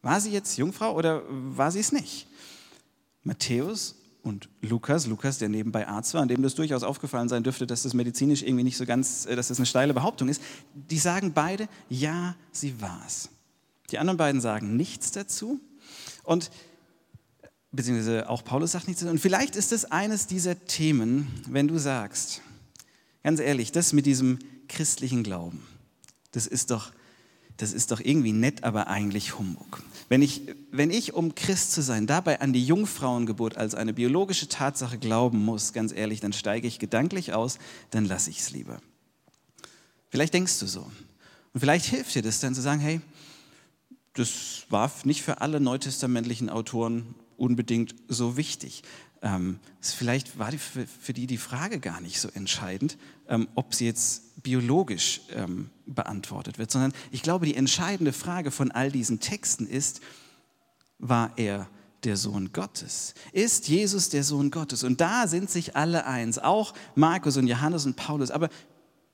War 0.00 0.18
sie 0.18 0.30
jetzt 0.30 0.56
Jungfrau 0.56 0.94
oder 0.96 1.22
war 1.28 1.70
sie 1.70 1.80
es 1.80 1.92
nicht? 1.92 2.26
Matthäus 3.22 3.96
und 4.22 4.48
Lukas, 4.60 5.06
Lukas, 5.06 5.38
der 5.38 5.48
nebenbei 5.48 5.88
Arzt 5.88 6.14
war, 6.14 6.22
an 6.22 6.28
dem 6.28 6.42
das 6.42 6.54
durchaus 6.54 6.82
aufgefallen 6.82 7.28
sein 7.28 7.42
dürfte, 7.42 7.66
dass 7.66 7.82
das 7.82 7.92
medizinisch 7.92 8.42
irgendwie 8.42 8.62
nicht 8.64 8.76
so 8.76 8.86
ganz, 8.86 9.26
äh, 9.26 9.34
dass 9.34 9.48
das 9.48 9.58
eine 9.58 9.66
steile 9.66 9.94
Behauptung 9.94 10.28
ist, 10.28 10.40
die 10.74 10.98
sagen 10.98 11.32
beide, 11.32 11.68
ja, 11.88 12.36
sie 12.52 12.80
war 12.80 13.02
es. 13.06 13.28
Die 13.90 13.98
anderen 13.98 14.16
beiden 14.16 14.40
sagen 14.40 14.76
nichts 14.76 15.10
dazu 15.10 15.60
und 16.22 16.50
beziehungsweise 17.72 18.28
auch 18.28 18.44
Paulus 18.44 18.72
sagt 18.72 18.86
nichts 18.86 19.00
dazu. 19.00 19.12
Und 19.12 19.18
vielleicht 19.18 19.56
ist 19.56 19.72
das 19.72 19.86
eines 19.86 20.26
dieser 20.26 20.66
Themen, 20.66 21.26
wenn 21.48 21.68
du 21.68 21.78
sagst, 21.78 22.42
ganz 23.22 23.40
ehrlich, 23.40 23.72
das 23.72 23.92
mit 23.92 24.06
diesem 24.06 24.38
christlichen 24.68 25.24
Glauben, 25.24 25.66
das 26.30 26.46
ist 26.46 26.70
doch, 26.70 26.92
das 27.56 27.72
ist 27.72 27.90
doch 27.90 28.00
irgendwie 28.00 28.32
nett, 28.32 28.64
aber 28.64 28.86
eigentlich 28.86 29.38
Humbug. 29.38 29.82
Wenn 30.12 30.20
ich, 30.20 30.42
wenn 30.70 30.90
ich, 30.90 31.14
um 31.14 31.34
Christ 31.34 31.72
zu 31.72 31.80
sein, 31.80 32.06
dabei 32.06 32.42
an 32.42 32.52
die 32.52 32.62
Jungfrauengeburt 32.66 33.56
als 33.56 33.74
eine 33.74 33.94
biologische 33.94 34.46
Tatsache 34.46 34.98
glauben 34.98 35.42
muss, 35.42 35.72
ganz 35.72 35.90
ehrlich, 35.90 36.20
dann 36.20 36.34
steige 36.34 36.68
ich 36.68 36.78
gedanklich 36.78 37.32
aus, 37.32 37.58
dann 37.92 38.04
lasse 38.04 38.28
ich 38.28 38.40
es 38.40 38.50
lieber. 38.50 38.82
Vielleicht 40.10 40.34
denkst 40.34 40.58
du 40.58 40.66
so. 40.66 40.82
Und 41.54 41.60
vielleicht 41.60 41.86
hilft 41.86 42.14
dir 42.14 42.20
das 42.20 42.40
dann 42.40 42.54
zu 42.54 42.60
sagen, 42.60 42.80
hey, 42.80 43.00
das 44.12 44.66
war 44.68 44.92
nicht 45.04 45.22
für 45.22 45.40
alle 45.40 45.60
neutestamentlichen 45.60 46.50
Autoren 46.50 47.14
unbedingt 47.38 47.94
so 48.08 48.36
wichtig. 48.36 48.82
Ähm, 49.22 49.60
vielleicht 49.80 50.38
war 50.38 50.50
die, 50.50 50.58
für, 50.58 50.86
für, 50.86 51.12
die 51.12 51.28
die 51.28 51.38
Frage 51.38 51.78
gar 51.78 52.00
nicht 52.00 52.20
so 52.20 52.28
entscheidend, 52.28 52.98
ähm, 53.28 53.48
ob 53.54 53.74
sie 53.74 53.86
jetzt 53.86 54.42
biologisch 54.42 55.20
ähm, 55.30 55.70
beantwortet 55.86 56.58
wird, 56.58 56.70
sondern 56.72 56.92
ich 57.12 57.22
glaube, 57.22 57.46
die 57.46 57.54
entscheidende 57.54 58.12
Frage 58.12 58.50
von 58.50 58.72
all 58.72 58.90
diesen 58.90 59.20
Texten 59.20 59.66
ist, 59.66 60.00
war 60.98 61.32
er 61.36 61.68
der 62.02 62.16
Sohn 62.16 62.52
Gottes? 62.52 63.14
Ist 63.32 63.68
Jesus 63.68 64.08
der 64.08 64.24
Sohn 64.24 64.50
Gottes? 64.50 64.82
Und 64.82 65.00
da 65.00 65.28
sind 65.28 65.50
sich 65.50 65.76
alle 65.76 66.04
eins, 66.06 66.38
auch 66.38 66.74
Markus 66.96 67.36
und 67.36 67.46
Johannes 67.46 67.86
und 67.86 67.94
Paulus, 67.94 68.32
aber 68.32 68.48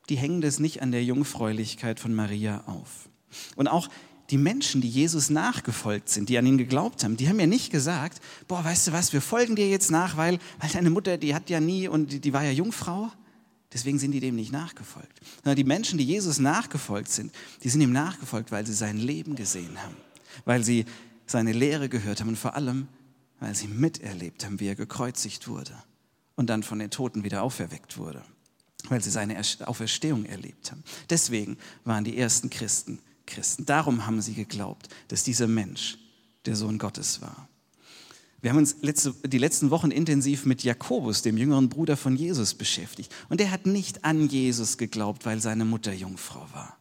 die 0.09 0.17
hängen 0.17 0.41
das 0.41 0.59
nicht 0.59 0.81
an 0.81 0.91
der 0.91 1.05
Jungfräulichkeit 1.05 2.01
von 2.01 2.15
Maria 2.15 2.63
auf. 2.67 3.11
Und 3.57 3.69
auch 3.69 3.89
die 4.31 4.39
Menschen, 4.39 4.81
die 4.81 4.89
Jesus 4.89 5.31
nachgefolgt 5.31 6.11
sind, 6.11 6.29
die 6.29 6.37
an 6.37 6.47
ihn 6.47 6.59
geglaubt 6.59 7.03
haben, 7.03 7.17
die 7.17 7.29
haben 7.29 7.41
ja 7.41 7.47
nicht 7.47 7.71
gesagt, 7.71 8.21
boah, 8.47 8.63
weißt 8.63 8.89
du 8.89 8.93
was, 8.93 9.13
wir 9.13 9.23
folgen 9.23 9.57
dir 9.57 9.69
jetzt 9.69 9.91
nach, 9.91 10.17
weil, 10.17 10.39
weil 10.61 10.71
deine 10.71 10.91
Mutter, 10.91 11.17
die 11.17 11.35
hat 11.35 11.49
ja 11.49 11.61
nie 11.61 11.89
und 11.89 12.13
die, 12.13 12.21
die 12.21 12.33
war 12.33 12.45
ja 12.45 12.51
Jungfrau. 12.51 13.11
Deswegen 13.73 13.99
sind 13.99 14.13
die 14.13 14.21
dem 14.21 14.37
nicht 14.37 14.53
nachgefolgt. 14.53 15.21
Sondern 15.43 15.57
die 15.57 15.65
Menschen, 15.65 15.99
die 15.99 16.05
Jesus 16.05 16.39
nachgefolgt 16.39 17.11
sind, 17.11 17.33
die 17.63 17.69
sind 17.69 17.81
ihm 17.81 17.93
nachgefolgt, 17.93 18.51
weil 18.51 18.67
sie 18.67 18.73
sein 18.73 18.97
Leben 18.97 19.35
gesehen 19.35 19.83
haben, 19.83 19.97
weil 20.45 20.65
sie 20.65 20.87
seine 21.27 21.53
Lehre 21.53 21.89
gehört 21.89 22.21
haben 22.21 22.29
und 22.29 22.39
vor 22.39 22.55
allem, 22.55 22.89
weil 23.41 23.55
sie 23.55 23.69
miterlebt 23.69 24.45
haben, 24.45 24.61
wie 24.61 24.69
er 24.69 24.75
gekreuzigt 24.75 25.49
wurde 25.49 25.75
und 26.35 26.49
dann 26.49 26.63
von 26.63 26.79
den 26.79 26.91
Toten 26.91 27.25
wieder 27.25 27.43
auferweckt 27.43 27.99
wurde, 27.99 28.23
weil 28.89 29.03
sie 29.03 29.11
seine 29.11 29.39
Auferstehung 29.67 30.25
erlebt 30.25 30.71
haben. 30.71 30.83
Deswegen 31.11 31.59
waren 31.85 32.05
die 32.05 32.17
ersten 32.17 32.49
Christen 32.49 33.01
Christen. 33.29 33.65
Darum 33.65 34.07
haben 34.07 34.21
sie 34.21 34.35
geglaubt, 34.35 34.89
dass 35.07 35.23
dieser 35.23 35.47
Mensch 35.47 35.99
der 36.47 36.57
Sohn 36.57 36.79
Gottes 36.79 37.21
war. 37.21 37.49
Wir 38.41 38.51
haben 38.51 38.59
uns 38.59 38.77
letzte, 38.83 39.15
die 39.25 39.39
letzten 39.39 39.71
Wochen 39.71 39.91
intensiv 39.91 40.47
mit 40.47 40.63
Jakobus, 40.63 41.23
dem 41.23 41.37
jüngeren 41.37 41.69
Bruder 41.69 41.97
von 41.97 42.17
Jesus, 42.17 42.55
beschäftigt. 42.55 43.13
Und 43.29 43.41
er 43.41 43.51
hat 43.51 43.67
nicht 43.67 44.05
an 44.05 44.29
Jesus 44.29 44.79
geglaubt, 44.79 45.27
weil 45.27 45.41
seine 45.41 45.65
Mutter 45.65 45.93
Jungfrau 45.93 46.47
war, 46.53 46.77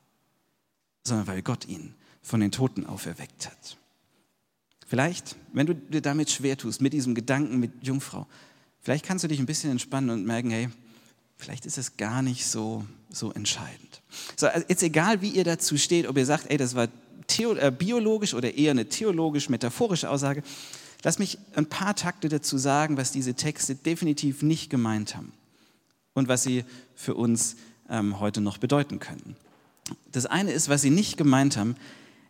sondern 1.04 1.28
weil 1.28 1.42
Gott 1.42 1.68
ihn 1.68 1.96
von 2.22 2.40
den 2.40 2.52
Toten 2.52 2.86
auferweckt 2.86 3.48
hat. 3.48 3.78
Vielleicht, 4.86 5.36
wenn 5.52 5.66
du 5.66 5.74
dir 5.74 6.02
damit 6.02 6.30
schwer 6.30 6.58
tust, 6.58 6.80
mit 6.80 6.94
diesem 6.94 7.16
Gedanken 7.16 7.60
mit 7.60 7.72
Jungfrau, 7.82 8.28
vielleicht 8.80 9.06
kannst 9.06 9.24
du 9.24 9.28
dich 9.28 9.40
ein 9.40 9.48
bisschen 9.48 9.72
entspannen 9.72 10.12
und 10.12 10.26
merken, 10.26 10.52
hey, 10.52 10.70
vielleicht 11.38 11.66
ist 11.66 11.78
es 11.78 11.98
gar 11.98 12.22
nicht 12.22 12.46
so, 12.46 12.86
so 13.10 13.32
entscheidend. 13.32 14.02
So, 14.36 14.48
also 14.48 14.66
jetzt 14.68 14.84
egal, 14.84 15.22
wie 15.22 15.30
ihr 15.30 15.44
dazu 15.44 15.78
steht, 15.78 16.08
ob 16.08 16.18
ihr 16.18 16.26
sagt, 16.26 16.50
ey, 16.50 16.58
das 16.58 16.76
war 16.76 16.88
theo, 17.28 17.54
äh, 17.54 17.72
biologisch 17.72 18.34
oder 18.34 18.54
eher 18.54 18.72
eine 18.72 18.90
theologisch-metaphorische 18.90 20.10
Aussage, 20.10 20.44
lass 21.04 21.20
mich 21.20 21.38
ein 21.56 21.68
paar 21.68 21.96
Takte 21.96 22.30
dazu 22.30 22.58
sagen, 22.58 22.98
was 22.98 23.12
diese 23.12 23.36
Texte 23.36 23.76
definitiv 23.76 24.42
nicht 24.42 24.70
gemeint 24.70 25.16
haben 25.16 25.32
und 26.14 26.28
was 26.28 26.44
sie 26.44 26.66
für 26.96 27.14
uns 27.16 27.56
ähm, 27.90 28.20
heute 28.20 28.42
noch 28.42 28.58
bedeuten 28.58 29.00
können. 29.00 29.36
Das 30.12 30.26
eine 30.26 30.52
ist, 30.52 30.68
was 30.70 30.82
sie 30.82 30.90
nicht 30.90 31.18
gemeint 31.18 31.58
haben, 31.58 31.76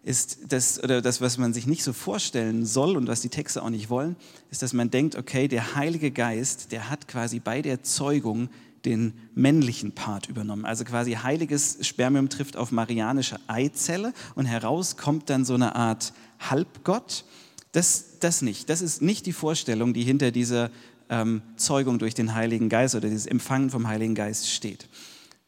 ist 0.03 0.39
das, 0.49 0.81
oder 0.81 1.01
das, 1.01 1.19
was 1.19 1.37
man 1.37 1.53
sich 1.53 1.67
nicht 1.67 1.83
so 1.83 1.91
vorstellen 1.91 2.65
soll 2.65 2.95
und 2.95 3.07
was 3.07 3.21
die 3.21 3.29
Texte 3.29 3.61
auch 3.61 3.69
nicht 3.69 3.89
wollen, 3.89 4.15
ist, 4.51 4.61
dass 4.61 4.71
man 4.71 4.89
denkt, 4.89 5.15
okay, 5.15 5.47
der 5.47 5.75
Heilige 5.75 6.11
Geist, 6.11 6.71
der 6.71 6.89
hat 6.89 7.07
quasi 7.07 7.39
bei 7.39 7.61
der 7.61 7.83
Zeugung 7.83 8.49
den 8.87 9.13
männlichen 9.35 9.91
Part 9.91 10.29
übernommen. 10.29 10.65
Also 10.65 10.85
quasi 10.85 11.13
heiliges 11.13 11.77
Spermium 11.81 12.29
trifft 12.29 12.55
auf 12.55 12.71
marianische 12.71 13.37
Eizelle 13.47 14.13
und 14.35 14.45
heraus 14.45 14.95
kommt 14.95 15.29
dann 15.29 15.43
so 15.43 15.55
eine 15.55 15.75
Art 15.75 16.13
Halbgott. 16.39 17.25
Das, 17.73 18.19
das 18.21 18.41
nicht. 18.41 18.69
Das 18.69 18.81
ist 18.81 19.01
nicht 19.01 19.25
die 19.25 19.33
Vorstellung, 19.33 19.93
die 19.93 20.03
hinter 20.03 20.31
dieser 20.31 20.71
ähm, 21.09 21.41
Zeugung 21.57 21.99
durch 21.99 22.13
den 22.13 22.33
Heiligen 22.33 22.69
Geist 22.69 22.95
oder 22.95 23.09
dieses 23.09 23.25
Empfangen 23.25 23.69
vom 23.69 23.87
Heiligen 23.87 24.15
Geist 24.15 24.49
steht. 24.49 24.87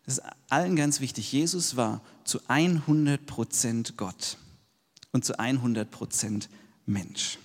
Das 0.05 0.17
ist 0.17 0.23
allen 0.49 0.75
ganz 0.75 0.99
wichtig. 0.99 1.31
Jesus 1.31 1.77
war 1.77 2.01
zu 2.25 2.39
100 2.47 3.25
Prozent 3.25 3.95
Gott 3.95 4.37
und 5.11 5.23
zu 5.23 5.39
100 5.39 5.89
Prozent 5.89 6.49
Mensch. 6.85 7.37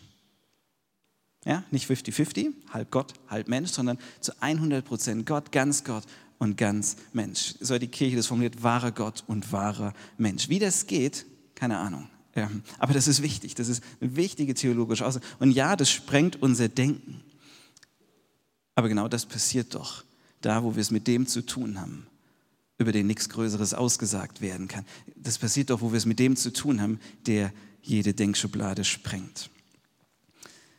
Ja, 1.45 1.63
nicht 1.71 1.91
50-50, 1.91 2.53
halb 2.71 2.91
Gott, 2.91 3.13
halb 3.29 3.49
Mensch, 3.49 3.71
sondern 3.71 3.99
zu 4.21 4.33
100 4.41 4.85
Prozent 4.85 5.27
Gott, 5.27 5.53
ganz 5.53 5.85
Gott 5.85 6.05
und 6.39 6.57
ganz 6.57 6.97
Mensch. 7.13 7.55
So 7.61 7.75
hat 7.75 7.83
die 7.83 7.89
Kirche 7.89 8.17
das 8.17 8.27
formuliert, 8.27 8.63
wahrer 8.63 8.93
Gott 8.93 9.25
und 9.27 9.53
wahrer 9.53 9.93
Mensch. 10.17 10.49
Wie 10.49 10.59
das 10.59 10.87
geht, 10.87 11.27
keine 11.55 11.79
Ahnung. 11.79 12.09
Ja, 12.35 12.51
aber 12.79 12.95
das 12.95 13.07
ist 13.07 13.23
wichtig, 13.23 13.55
das 13.55 13.69
ist 13.69 13.83
eine 14.01 14.17
wichtige 14.17 14.55
theologische 14.55 15.07
Aussage. 15.07 15.25
Und 15.39 15.53
ja, 15.53 15.77
das 15.77 15.91
sprengt 15.91 16.43
unser 16.43 16.69
Denken. 16.69 17.23
Aber 18.75 18.89
genau 18.89 19.07
das 19.07 19.27
passiert 19.27 19.75
doch 19.75 20.03
da, 20.41 20.65
wo 20.65 20.75
wir 20.75 20.81
es 20.81 20.91
mit 20.91 21.07
dem 21.07 21.27
zu 21.27 21.47
tun 21.47 21.81
haben, 21.81 22.07
über 22.79 22.91
den 22.91 23.07
nichts 23.07 23.29
Größeres 23.29 23.73
ausgesagt 23.73 24.41
werden 24.41 24.67
kann. 24.67 24.85
Das 25.15 25.39
passiert 25.39 25.71
doch, 25.71 25.81
wo 25.81 25.93
wir 25.93 25.99
es 25.99 26.07
mit 26.07 26.19
dem 26.19 26.37
zu 26.37 26.53
tun 26.53 26.81
haben, 26.81 26.99
der 27.27 27.53
jede 27.83 28.15
Denkschublade 28.15 28.83
sprengt. 28.83 29.51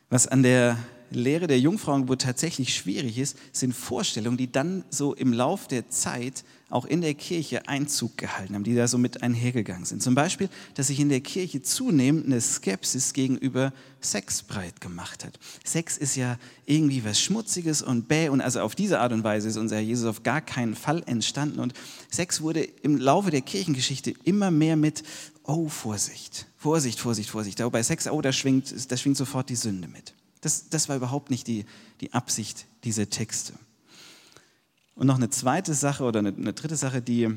Was 0.09 0.27
an 0.27 0.43
der 0.43 0.77
Lehre 1.11 1.47
der 1.47 1.59
Jungfrauengeburt 1.59 2.21
tatsächlich 2.21 2.75
schwierig 2.75 3.17
ist, 3.17 3.37
sind 3.51 3.73
Vorstellungen, 3.73 4.37
die 4.37 4.51
dann 4.51 4.83
so 4.89 5.13
im 5.13 5.33
Lauf 5.33 5.67
der 5.67 5.89
Zeit 5.89 6.43
auch 6.69 6.85
in 6.85 7.01
der 7.01 7.13
Kirche 7.13 7.67
Einzug 7.67 8.17
gehalten 8.17 8.55
haben, 8.55 8.63
die 8.63 8.75
da 8.75 8.87
so 8.87 8.97
mit 8.97 9.21
einhergegangen 9.21 9.85
sind. 9.85 10.01
Zum 10.01 10.15
Beispiel, 10.15 10.49
dass 10.73 10.87
sich 10.87 10.99
in 10.99 11.09
der 11.09 11.21
Kirche 11.21 11.61
zunehmend 11.61 12.25
eine 12.25 12.41
Skepsis 12.41 13.13
gegenüber 13.13 13.71
Sex 14.01 14.43
breit 14.43 14.81
gemacht 14.81 15.23
hat. 15.23 15.39
Sex 15.63 15.97
ist 15.97 16.15
ja 16.15 16.37
irgendwie 16.65 17.05
was 17.05 17.19
Schmutziges 17.19 17.81
und 17.81 18.07
bäh 18.07 18.29
und 18.29 18.41
also 18.41 18.61
auf 18.61 18.75
diese 18.75 18.99
Art 18.99 19.13
und 19.13 19.23
Weise 19.23 19.47
ist 19.47 19.57
unser 19.57 19.79
Jesus 19.79 20.05
auf 20.05 20.23
gar 20.23 20.41
keinen 20.41 20.75
Fall 20.75 21.03
entstanden 21.05 21.59
und 21.59 21.73
Sex 22.09 22.41
wurde 22.41 22.61
im 22.61 22.97
Laufe 22.97 23.31
der 23.31 23.41
Kirchengeschichte 23.41 24.13
immer 24.23 24.51
mehr 24.51 24.75
mit 24.75 25.03
oh 25.43 25.67
Vorsicht, 25.67 26.47
Vorsicht, 26.57 26.99
Vorsicht, 26.99 27.29
Vorsicht. 27.29 27.61
Aber 27.61 27.71
bei 27.71 27.83
Sex, 27.83 28.07
oh, 28.07 28.21
da 28.21 28.31
schwingt, 28.31 28.91
da 28.91 28.97
schwingt 28.97 29.17
sofort 29.17 29.49
die 29.49 29.55
Sünde 29.55 29.87
mit. 29.87 30.13
Das, 30.45 30.69
das 30.69 30.89
war 30.89 30.95
überhaupt 30.95 31.31
nicht 31.31 31.47
die, 31.47 31.65
die 32.01 32.13
Absicht 32.13 32.67
dieser 32.83 33.09
Texte. 33.09 33.53
Und 34.93 35.07
noch 35.07 35.15
eine 35.15 35.31
zweite 35.31 35.73
Sache 35.73 36.03
oder 36.03 36.19
eine, 36.19 36.29
eine 36.29 36.53
dritte 36.53 36.75
Sache, 36.75 37.01
die, 37.01 37.31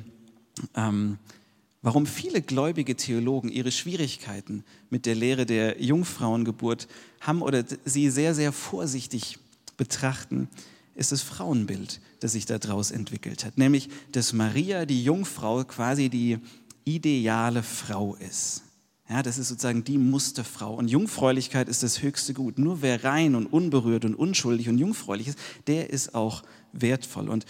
ähm, 0.77 1.19
warum 1.81 2.05
viele 2.05 2.43
gläubige 2.43 2.97
Theologen 2.97 3.49
ihre 3.51 3.73
Schwierigkeiten 3.73 4.63
mit 4.91 5.07
der 5.07 5.15
Lehre 5.15 5.47
der 5.47 5.83
Jungfrauengeburt 5.83 6.87
haben 7.23 7.41
oder 7.41 7.65
sie 7.87 8.11
sehr, 8.11 8.35
sehr 8.35 8.53
vorsichtig 8.53 9.39
betrachten, 9.79 10.49
ist 10.95 11.11
das 11.11 11.23
Frauenbild, 11.23 12.03
das 12.21 12.33
sich 12.33 12.45
daraus 12.45 12.91
entwickelt 12.91 13.43
hat. 13.47 13.57
Nämlich, 13.57 13.89
dass 14.13 14.35
Maria, 14.35 14.85
die 14.85 15.03
Jungfrau, 15.03 15.65
quasi 15.65 16.11
die 16.11 16.39
ideale 16.85 17.63
Frau 17.63 18.17
ist. 18.17 18.65
Ja, 19.09 19.23
das 19.23 19.39
ist 19.39 19.49
sozusagen 19.49 19.85
die 19.85 19.97
Musterfrau. 19.97 20.75
Und 20.75 20.89
Jungfräulichkeit 20.89 21.69
ist 21.69 21.83
das 21.83 22.03
höchste 22.03 22.35
Gut. 22.35 22.59
Nur 22.59 22.83
wer 22.83 23.05
rein 23.05 23.35
und 23.35 23.47
unberührt 23.47 24.05
und 24.05 24.15
unschuldig 24.15 24.69
und 24.69 24.77
jungfräulich 24.77 25.29
ist, 25.29 25.39
der 25.67 25.89
ist 25.91 26.15
auch 26.15 26.43
wertvoll. 26.73 27.29
Und 27.31 27.47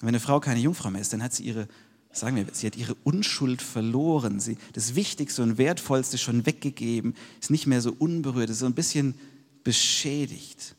wenn 0.00 0.08
eine 0.08 0.20
Frau 0.20 0.40
keine 0.40 0.60
Jungfrau 0.60 0.90
mehr 0.90 1.02
ist, 1.02 1.12
dann 1.12 1.22
hat 1.22 1.34
sie 1.34 1.44
ihre, 1.44 1.68
sagen 2.10 2.36
wir, 2.36 2.46
sie 2.52 2.66
hat 2.66 2.76
ihre 2.76 2.94
Unschuld 3.04 3.60
verloren. 3.60 4.40
Sie, 4.40 4.56
das 4.72 4.94
Wichtigste 4.94 5.42
und 5.42 5.58
Wertvollste 5.58 6.16
schon 6.16 6.46
weggegeben, 6.46 7.14
ist 7.38 7.50
nicht 7.50 7.66
mehr 7.66 7.82
so 7.82 7.92
unberührt, 7.92 8.48
ist 8.48 8.60
so 8.60 8.66
ein 8.66 8.74
bisschen 8.74 9.14
beschädigt. 9.62 10.74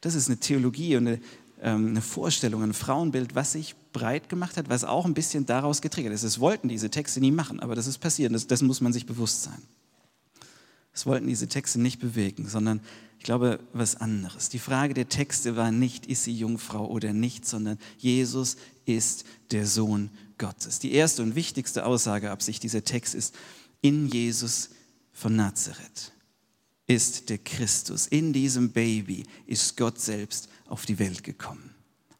Das 0.00 0.14
ist 0.14 0.28
eine 0.28 0.38
Theologie 0.38 0.96
und 0.96 1.08
eine, 1.08 1.20
ähm, 1.60 1.88
eine 1.88 2.00
Vorstellung, 2.00 2.62
ein 2.62 2.72
Frauenbild, 2.72 3.34
was 3.34 3.52
sich 3.52 3.74
breit 3.92 4.28
gemacht 4.28 4.56
hat, 4.56 4.68
was 4.68 4.84
auch 4.84 5.06
ein 5.06 5.14
bisschen 5.14 5.46
daraus 5.46 5.80
getriggert 5.80 6.12
ist. 6.12 6.22
Es 6.22 6.40
wollten 6.40 6.68
diese 6.68 6.90
Texte 6.90 7.20
nie 7.20 7.30
machen, 7.30 7.60
aber 7.60 7.74
das 7.74 7.86
ist 7.86 7.98
passiert, 7.98 8.34
das, 8.34 8.46
das 8.46 8.62
muss 8.62 8.80
man 8.80 8.92
sich 8.92 9.06
bewusst 9.06 9.42
sein. 9.42 9.60
Es 10.92 11.06
wollten 11.06 11.28
diese 11.28 11.48
Texte 11.48 11.80
nicht 11.80 12.00
bewegen, 12.00 12.48
sondern 12.48 12.80
ich 13.18 13.24
glaube, 13.24 13.60
was 13.72 13.96
anderes. 13.96 14.48
Die 14.48 14.58
Frage 14.58 14.94
der 14.94 15.08
Texte 15.08 15.56
war 15.56 15.70
nicht, 15.70 16.06
ist 16.06 16.24
sie 16.24 16.36
Jungfrau 16.36 16.86
oder 16.86 17.12
nicht, 17.12 17.46
sondern 17.46 17.78
Jesus 17.98 18.56
ist 18.84 19.24
der 19.50 19.66
Sohn 19.66 20.10
Gottes. 20.38 20.78
Die 20.78 20.92
erste 20.92 21.22
und 21.22 21.34
wichtigste 21.34 21.84
Aussageabsicht 21.84 22.62
dieser 22.62 22.84
Text 22.84 23.14
ist, 23.14 23.34
in 23.80 24.08
Jesus 24.08 24.70
von 25.12 25.36
Nazareth 25.36 26.12
ist 26.86 27.28
der 27.28 27.38
Christus. 27.38 28.06
In 28.06 28.32
diesem 28.32 28.70
Baby 28.72 29.24
ist 29.46 29.76
Gott 29.76 30.00
selbst 30.00 30.48
auf 30.66 30.86
die 30.86 30.98
Welt 30.98 31.22
gekommen. 31.22 31.74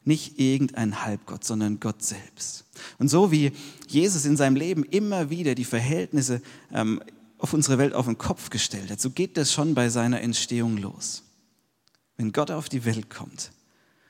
Nicht 0.09 0.39
irgendein 0.39 1.05
Halbgott, 1.05 1.45
sondern 1.45 1.81
Gott 1.81 2.03
selbst. 2.03 2.65
Und 2.99 3.09
so 3.09 3.31
wie 3.31 3.53
Jesus 3.89 4.25
in 4.25 4.39
seinem 4.39 4.57
Leben 4.57 4.83
immer 4.85 5.29
wieder 5.29 5.55
die 5.55 5.67
Verhältnisse 5.67 6.41
ähm, 6.73 7.03
auf 7.37 7.53
unsere 7.53 7.77
Welt 7.77 7.93
auf 7.93 8.07
den 8.07 8.17
Kopf 8.17 8.49
gestellt 8.49 8.91
hat, 8.91 9.03
so 9.03 9.11
geht 9.11 9.37
das 9.37 9.53
schon 9.53 9.75
bei 9.75 9.91
seiner 9.91 10.23
Entstehung 10.23 10.79
los. 10.79 11.25
Wenn 12.17 12.33
Gott 12.33 12.51
auf 12.51 12.71
die 12.71 12.87
Welt 12.87 13.11
kommt, 13.11 13.53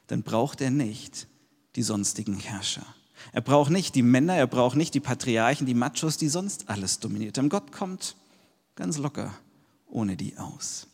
dann 0.07 0.23
braucht 0.23 0.61
er 0.61 0.71
nicht 0.71 1.27
die 1.75 1.83
sonstigen 1.83 2.39
Herrscher. 2.39 2.87
Er 3.33 3.41
braucht 3.41 3.73
nicht 3.73 3.97
die 3.97 4.03
Männer, 4.03 4.37
er 4.37 4.47
braucht 4.47 4.77
nicht 4.77 4.95
die 4.95 5.01
Patriarchen, 5.01 5.67
die 5.67 5.75
Machos, 5.75 6.17
die 6.17 6.29
sonst 6.29 6.69
alles 6.71 7.01
dominiert 7.01 7.39
haben. 7.39 7.49
Gott 7.49 7.73
kommt 7.73 8.15
ganz 8.77 8.99
locker 8.99 9.37
ohne 9.89 10.17
die 10.17 10.39
aus. 10.39 10.87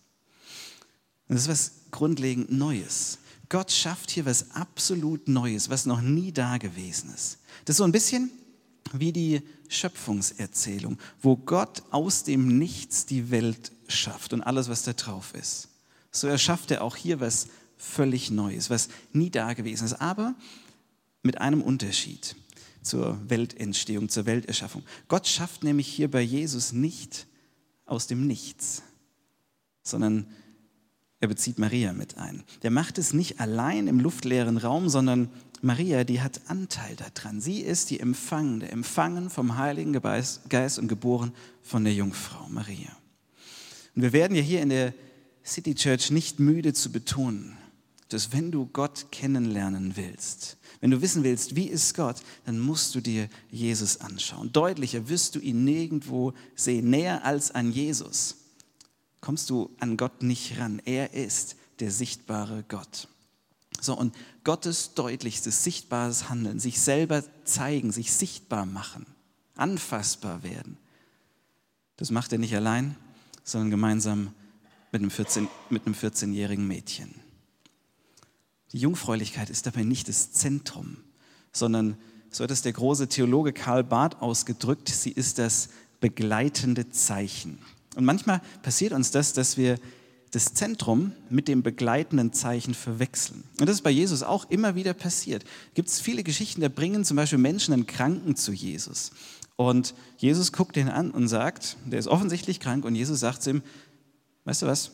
Das 1.28 1.42
ist 1.42 1.48
was 1.48 1.72
grundlegend 1.90 2.50
Neues. 2.50 3.18
Gott 3.54 3.70
schafft 3.70 4.10
hier 4.10 4.26
was 4.26 4.50
absolut 4.50 5.28
Neues, 5.28 5.70
was 5.70 5.86
noch 5.86 6.00
nie 6.00 6.32
da 6.32 6.58
gewesen 6.58 7.14
ist. 7.14 7.38
Das 7.64 7.74
ist 7.74 7.76
so 7.76 7.84
ein 7.84 7.92
bisschen 7.92 8.32
wie 8.92 9.12
die 9.12 9.42
Schöpfungserzählung, 9.68 10.98
wo 11.22 11.36
Gott 11.36 11.84
aus 11.92 12.24
dem 12.24 12.58
Nichts 12.58 13.06
die 13.06 13.30
Welt 13.30 13.70
schafft 13.86 14.32
und 14.32 14.42
alles, 14.42 14.68
was 14.68 14.82
da 14.82 14.92
drauf 14.92 15.34
ist. 15.34 15.68
So 16.10 16.26
erschafft 16.26 16.72
er 16.72 16.82
auch 16.82 16.96
hier 16.96 17.20
was 17.20 17.46
völlig 17.76 18.32
Neues, 18.32 18.70
was 18.70 18.88
nie 19.12 19.30
da 19.30 19.52
gewesen 19.52 19.84
ist, 19.84 20.00
aber 20.00 20.34
mit 21.22 21.40
einem 21.40 21.62
Unterschied 21.62 22.34
zur 22.82 23.20
Weltentstehung, 23.30 24.08
zur 24.08 24.26
Welterschaffung. 24.26 24.82
Gott 25.06 25.28
schafft 25.28 25.62
nämlich 25.62 25.86
hier 25.86 26.10
bei 26.10 26.22
Jesus 26.22 26.72
nicht 26.72 27.28
aus 27.86 28.08
dem 28.08 28.26
Nichts, 28.26 28.82
sondern 29.84 30.26
er 31.24 31.28
bezieht 31.28 31.58
Maria 31.58 31.94
mit 31.94 32.18
ein. 32.18 32.44
Der 32.62 32.70
macht 32.70 32.98
es 32.98 33.14
nicht 33.14 33.40
allein 33.40 33.86
im 33.86 33.98
luftleeren 33.98 34.58
Raum, 34.58 34.90
sondern 34.90 35.30
Maria, 35.62 36.04
die 36.04 36.20
hat 36.20 36.42
Anteil 36.48 36.96
daran. 36.96 37.40
Sie 37.40 37.60
ist 37.60 37.88
die 37.88 37.98
Empfangende, 37.98 38.70
empfangen 38.70 39.30
vom 39.30 39.56
Heiligen 39.56 39.98
Geist 40.50 40.78
und 40.78 40.86
geboren 40.86 41.32
von 41.62 41.82
der 41.82 41.94
Jungfrau 41.94 42.46
Maria. 42.50 42.90
Und 43.96 44.02
wir 44.02 44.12
werden 44.12 44.36
ja 44.36 44.42
hier 44.42 44.60
in 44.60 44.68
der 44.68 44.92
City 45.46 45.74
Church 45.74 46.10
nicht 46.10 46.40
müde 46.40 46.74
zu 46.74 46.92
betonen, 46.92 47.56
dass 48.10 48.34
wenn 48.34 48.50
du 48.50 48.66
Gott 48.66 49.06
kennenlernen 49.10 49.96
willst, 49.96 50.58
wenn 50.80 50.90
du 50.90 51.00
wissen 51.00 51.24
willst, 51.24 51.56
wie 51.56 51.68
ist 51.68 51.94
Gott, 51.94 52.16
dann 52.44 52.60
musst 52.60 52.94
du 52.94 53.00
dir 53.00 53.30
Jesus 53.50 54.02
anschauen. 54.02 54.52
Deutlicher 54.52 55.08
wirst 55.08 55.36
du 55.36 55.38
ihn 55.38 55.64
nirgendwo 55.64 56.34
sehen, 56.54 56.90
näher 56.90 57.24
als 57.24 57.50
an 57.50 57.72
Jesus 57.72 58.43
kommst 59.24 59.48
du 59.48 59.70
an 59.80 59.96
Gott 59.96 60.22
nicht 60.22 60.58
ran. 60.58 60.82
Er 60.84 61.14
ist 61.14 61.56
der 61.80 61.90
sichtbare 61.90 62.62
Gott. 62.68 63.08
So, 63.80 63.98
und 63.98 64.14
Gottes 64.44 64.92
deutlichstes, 64.92 65.64
sichtbares 65.64 66.28
Handeln, 66.28 66.60
sich 66.60 66.78
selber 66.78 67.24
zeigen, 67.44 67.90
sich 67.90 68.12
sichtbar 68.12 68.66
machen, 68.66 69.06
anfassbar 69.56 70.42
werden, 70.42 70.76
das 71.96 72.10
macht 72.10 72.32
er 72.32 72.38
nicht 72.38 72.54
allein, 72.54 72.96
sondern 73.44 73.70
gemeinsam 73.70 74.34
mit 74.92 75.00
einem 75.00 75.10
14, 75.10 75.48
mit 75.70 75.86
einem 75.86 75.94
14-jährigen 75.94 76.66
Mädchen. 76.66 77.14
Die 78.72 78.78
Jungfräulichkeit 78.78 79.48
ist 79.48 79.64
dabei 79.64 79.84
nicht 79.84 80.06
das 80.08 80.32
Zentrum, 80.32 80.98
sondern, 81.50 81.96
so 82.30 82.44
hat 82.44 82.50
es 82.50 82.60
der 82.60 82.74
große 82.74 83.08
Theologe 83.08 83.54
Karl 83.54 83.84
Barth 83.84 84.20
ausgedrückt, 84.20 84.90
sie 84.90 85.12
ist 85.12 85.38
das 85.38 85.70
begleitende 86.00 86.90
Zeichen. 86.90 87.58
Und 87.94 88.04
manchmal 88.04 88.40
passiert 88.62 88.92
uns 88.92 89.10
das, 89.10 89.32
dass 89.32 89.56
wir 89.56 89.78
das 90.34 90.52
Zentrum 90.52 91.12
mit 91.30 91.46
dem 91.46 91.62
begleitenden 91.62 92.32
Zeichen 92.32 92.74
verwechseln. 92.74 93.44
Und 93.60 93.68
das 93.68 93.76
ist 93.76 93.82
bei 93.82 93.90
Jesus 93.90 94.22
auch 94.24 94.50
immer 94.50 94.74
wieder 94.74 94.92
passiert. 94.92 95.44
Gibt 95.74 95.88
es 95.88 96.00
viele 96.00 96.24
Geschichten, 96.24 96.60
da 96.60 96.68
bringen 96.68 97.04
zum 97.04 97.16
Beispiel 97.16 97.38
Menschen 97.38 97.72
einen 97.72 97.86
Kranken 97.86 98.34
zu 98.34 98.52
Jesus. 98.52 99.12
Und 99.56 99.94
Jesus 100.16 100.52
guckt 100.52 100.76
ihn 100.76 100.88
an 100.88 101.12
und 101.12 101.28
sagt, 101.28 101.76
der 101.84 102.00
ist 102.00 102.08
offensichtlich 102.08 102.58
krank, 102.58 102.84
und 102.84 102.96
Jesus 102.96 103.20
sagt 103.20 103.42
zu 103.42 103.50
ihm, 103.50 103.62
weißt 104.44 104.62
du 104.62 104.66
was, 104.66 104.90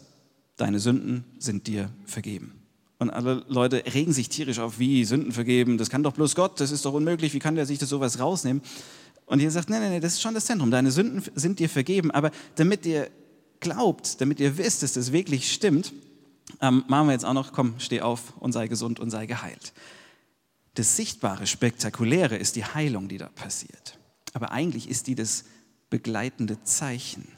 deine 0.56 0.78
Sünden 0.78 1.24
sind 1.38 1.66
dir 1.66 1.90
vergeben. 2.04 2.52
Und 2.98 3.08
alle 3.08 3.44
Leute 3.48 3.82
regen 3.94 4.12
sich 4.12 4.28
tierisch 4.28 4.58
auf, 4.58 4.78
wie 4.78 5.06
Sünden 5.06 5.32
vergeben, 5.32 5.78
das 5.78 5.88
kann 5.88 6.02
doch 6.02 6.12
bloß 6.12 6.34
Gott, 6.34 6.60
das 6.60 6.70
ist 6.70 6.84
doch 6.84 6.92
unmöglich, 6.92 7.32
wie 7.32 7.38
kann 7.38 7.54
der 7.54 7.64
sich 7.64 7.78
das 7.78 7.88
sowas 7.88 8.18
rausnehmen? 8.18 8.60
Und 9.30 9.38
ihr 9.38 9.50
sagt, 9.52 9.70
nein, 9.70 9.80
nein, 9.80 9.92
nein, 9.92 10.00
das 10.00 10.14
ist 10.14 10.22
schon 10.22 10.34
das 10.34 10.46
Zentrum. 10.46 10.72
Deine 10.72 10.90
Sünden 10.90 11.22
sind 11.36 11.60
dir 11.60 11.68
vergeben. 11.68 12.10
Aber 12.10 12.32
damit 12.56 12.84
ihr 12.84 13.08
glaubt, 13.60 14.20
damit 14.20 14.40
ihr 14.40 14.58
wisst, 14.58 14.82
dass 14.82 14.94
das 14.94 15.12
wirklich 15.12 15.52
stimmt, 15.52 15.92
ähm, 16.60 16.82
machen 16.88 17.06
wir 17.06 17.12
jetzt 17.12 17.24
auch 17.24 17.32
noch, 17.32 17.52
komm, 17.52 17.78
steh 17.78 18.00
auf 18.00 18.36
und 18.38 18.50
sei 18.50 18.66
gesund 18.66 18.98
und 18.98 19.10
sei 19.10 19.26
geheilt. 19.26 19.72
Das 20.74 20.96
Sichtbare, 20.96 21.46
Spektakuläre 21.46 22.36
ist 22.36 22.56
die 22.56 22.64
Heilung, 22.64 23.06
die 23.06 23.18
da 23.18 23.28
passiert. 23.28 24.00
Aber 24.32 24.50
eigentlich 24.50 24.88
ist 24.88 25.06
die 25.06 25.14
das 25.14 25.44
begleitende 25.90 26.64
Zeichen. 26.64 27.28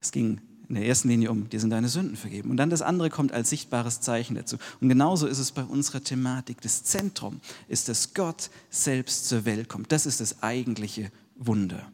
Es 0.00 0.12
ging 0.12 0.40
in 0.72 0.76
der 0.76 0.88
ersten 0.88 1.10
Linie 1.10 1.30
um, 1.30 1.50
dir 1.50 1.60
sind 1.60 1.68
deine 1.68 1.90
Sünden 1.90 2.16
vergeben. 2.16 2.50
Und 2.50 2.56
dann 2.56 2.70
das 2.70 2.80
andere 2.80 3.10
kommt 3.10 3.30
als 3.30 3.50
sichtbares 3.50 4.00
Zeichen 4.00 4.34
dazu. 4.36 4.56
Und 4.80 4.88
genauso 4.88 5.26
ist 5.26 5.38
es 5.38 5.52
bei 5.52 5.62
unserer 5.62 6.02
Thematik. 6.02 6.62
Das 6.62 6.82
Zentrum 6.82 7.42
ist, 7.68 7.90
dass 7.90 8.14
Gott 8.14 8.48
selbst 8.70 9.28
zur 9.28 9.44
Welt 9.44 9.68
kommt. 9.68 9.92
Das 9.92 10.06
ist 10.06 10.22
das 10.22 10.42
eigentliche 10.42 11.12
Wunder. 11.36 11.86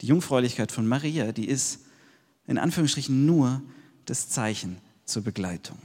Die 0.00 0.06
Jungfräulichkeit 0.06 0.72
von 0.72 0.86
Maria, 0.86 1.32
die 1.32 1.46
ist 1.46 1.80
in 2.46 2.56
Anführungsstrichen 2.56 3.26
nur 3.26 3.60
das 4.06 4.30
Zeichen 4.30 4.78
zur 5.04 5.22
Begleitung. 5.22 5.76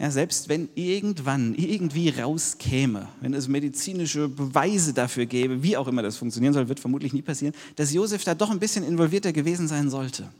Ja, 0.00 0.10
selbst 0.10 0.48
wenn 0.48 0.70
irgendwann 0.76 1.54
irgendwie 1.54 2.08
rauskäme, 2.08 3.06
wenn 3.20 3.34
es 3.34 3.48
medizinische 3.48 4.30
Beweise 4.30 4.94
dafür 4.94 5.26
gäbe, 5.26 5.62
wie 5.62 5.76
auch 5.76 5.88
immer 5.88 6.00
das 6.00 6.16
funktionieren 6.16 6.54
soll, 6.54 6.70
wird 6.70 6.80
vermutlich 6.80 7.12
nie 7.12 7.20
passieren, 7.20 7.54
dass 7.76 7.92
Josef 7.92 8.24
da 8.24 8.34
doch 8.34 8.48
ein 8.50 8.60
bisschen 8.60 8.82
involvierter 8.82 9.34
gewesen 9.34 9.68
sein 9.68 9.90
sollte, 9.90 10.32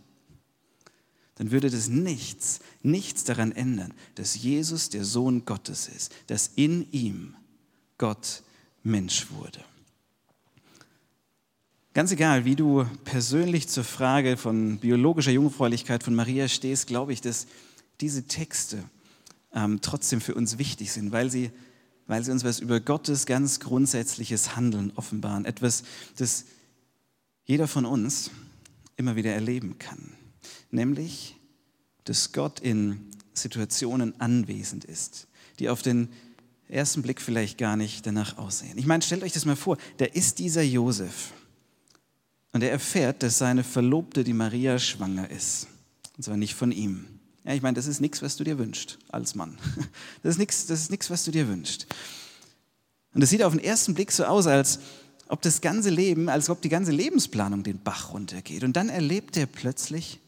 dann 1.35 1.51
würde 1.51 1.69
das 1.69 1.89
nichts, 1.89 2.61
nichts 2.83 3.25
daran 3.25 3.53
ändern, 3.53 3.93
dass 4.15 4.43
Jesus 4.43 4.89
der 4.89 5.05
Sohn 5.05 5.45
Gottes 5.45 5.89
ist, 5.95 6.15
dass 6.27 6.53
in 6.57 6.91
ihm 6.91 7.35
Gott 7.99 8.43
Mensch 8.83 9.31
wurde. 9.31 9.61
Ganz 11.93 12.13
egal, 12.13 12.47
wie 12.47 12.57
du 12.57 12.87
persönlich 13.05 13.69
zur 13.69 13.85
Frage 13.85 14.39
von 14.39 14.79
biologischer 14.79 15.33
Jungfräulichkeit 15.33 16.03
von 16.03 16.15
Maria 16.15 16.49
stehst, 16.49 16.87
glaube 16.87 17.13
ich, 17.13 17.21
dass 17.21 17.47
diese 18.01 18.23
Texte, 18.23 18.83
ähm, 19.55 19.81
trotzdem 19.81 20.21
für 20.21 20.35
uns 20.35 20.59
wichtig 20.59 20.93
sind, 20.93 21.13
weil 21.13 21.31
sie, 21.31 21.51
weil 22.07 22.25
sie 22.25 22.33
uns 22.33 22.45
was 22.45 22.61
über 22.61 22.81
Gottes 22.81 23.27
ganz 23.27 23.61
grundsätzliches 23.61 24.57
Handeln 24.57 24.93
offenbaren. 24.97 25.45
Etwas, 25.45 25.83
das 26.17 26.45
jeder 27.45 27.67
von 27.67 27.85
uns 27.85 28.31
immer 28.97 29.17
wieder 29.17 29.33
erleben 29.33 29.79
kann. 29.79 30.13
Nämlich, 30.71 31.37
dass 32.05 32.33
Gott 32.33 32.61
in 32.61 33.11
Situationen 33.35 34.21
anwesend 34.21 34.85
ist, 34.85 35.27
die 35.59 35.69
auf 35.69 35.83
den 35.83 36.09
ersten 36.69 37.03
Blick 37.03 37.21
vielleicht 37.21 37.59
gar 37.59 37.77
nicht 37.77 38.07
danach 38.07 38.39
aussehen. 38.39 38.79
Ich 38.79 38.87
meine, 38.87 39.03
stellt 39.03 39.23
euch 39.23 39.33
das 39.33 39.45
mal 39.45 39.57
vor, 39.57 39.77
da 39.97 40.05
ist 40.05 40.39
dieser 40.39 40.63
Josef 40.63 41.33
und 42.53 42.63
er 42.63 42.71
erfährt, 42.71 43.23
dass 43.23 43.39
seine 43.39 43.65
Verlobte, 43.65 44.25
die 44.25 44.33
Maria, 44.33 44.79
schwanger 44.79 45.31
ist. 45.31 45.69
Und 46.17 46.25
zwar 46.25 46.37
nicht 46.37 46.55
von 46.55 46.73
ihm. 46.73 47.20
Ja, 47.51 47.57
ich 47.57 47.63
meine, 47.63 47.75
das 47.75 47.89
ist 47.89 48.01
nichts, 48.01 48.23
was 48.23 48.37
du 48.37 48.45
dir 48.45 48.59
wünschst 48.61 48.97
als 49.09 49.35
Mann. 49.35 49.59
Das 50.23 50.35
ist 50.35 50.39
nichts, 50.39 50.67
das 50.67 50.83
ist 50.83 50.91
nichts, 50.93 51.11
was 51.11 51.25
du 51.25 51.33
dir 51.33 51.49
wünschst. 51.49 51.89
Und 53.13 53.23
es 53.23 53.31
sieht 53.31 53.43
auf 53.43 53.53
den 53.53 53.65
ersten 53.65 53.93
Blick 53.93 54.13
so 54.13 54.25
aus, 54.25 54.47
als 54.47 54.79
ob 55.27 55.43
das 55.43 55.61
ganze 55.61 55.91
Leben, 55.91 56.29
als 56.29 56.49
ob 56.49 56.63
die 56.63 56.69
ganze 56.69 56.93
Lebensplanung 56.93 57.65
den 57.65 57.83
Bach 57.83 58.13
runtergeht. 58.13 58.63
Und 58.63 58.75
dann 58.75 58.89
erlebt 58.89 59.37
er 59.37 59.47
plötzlich, 59.47 60.21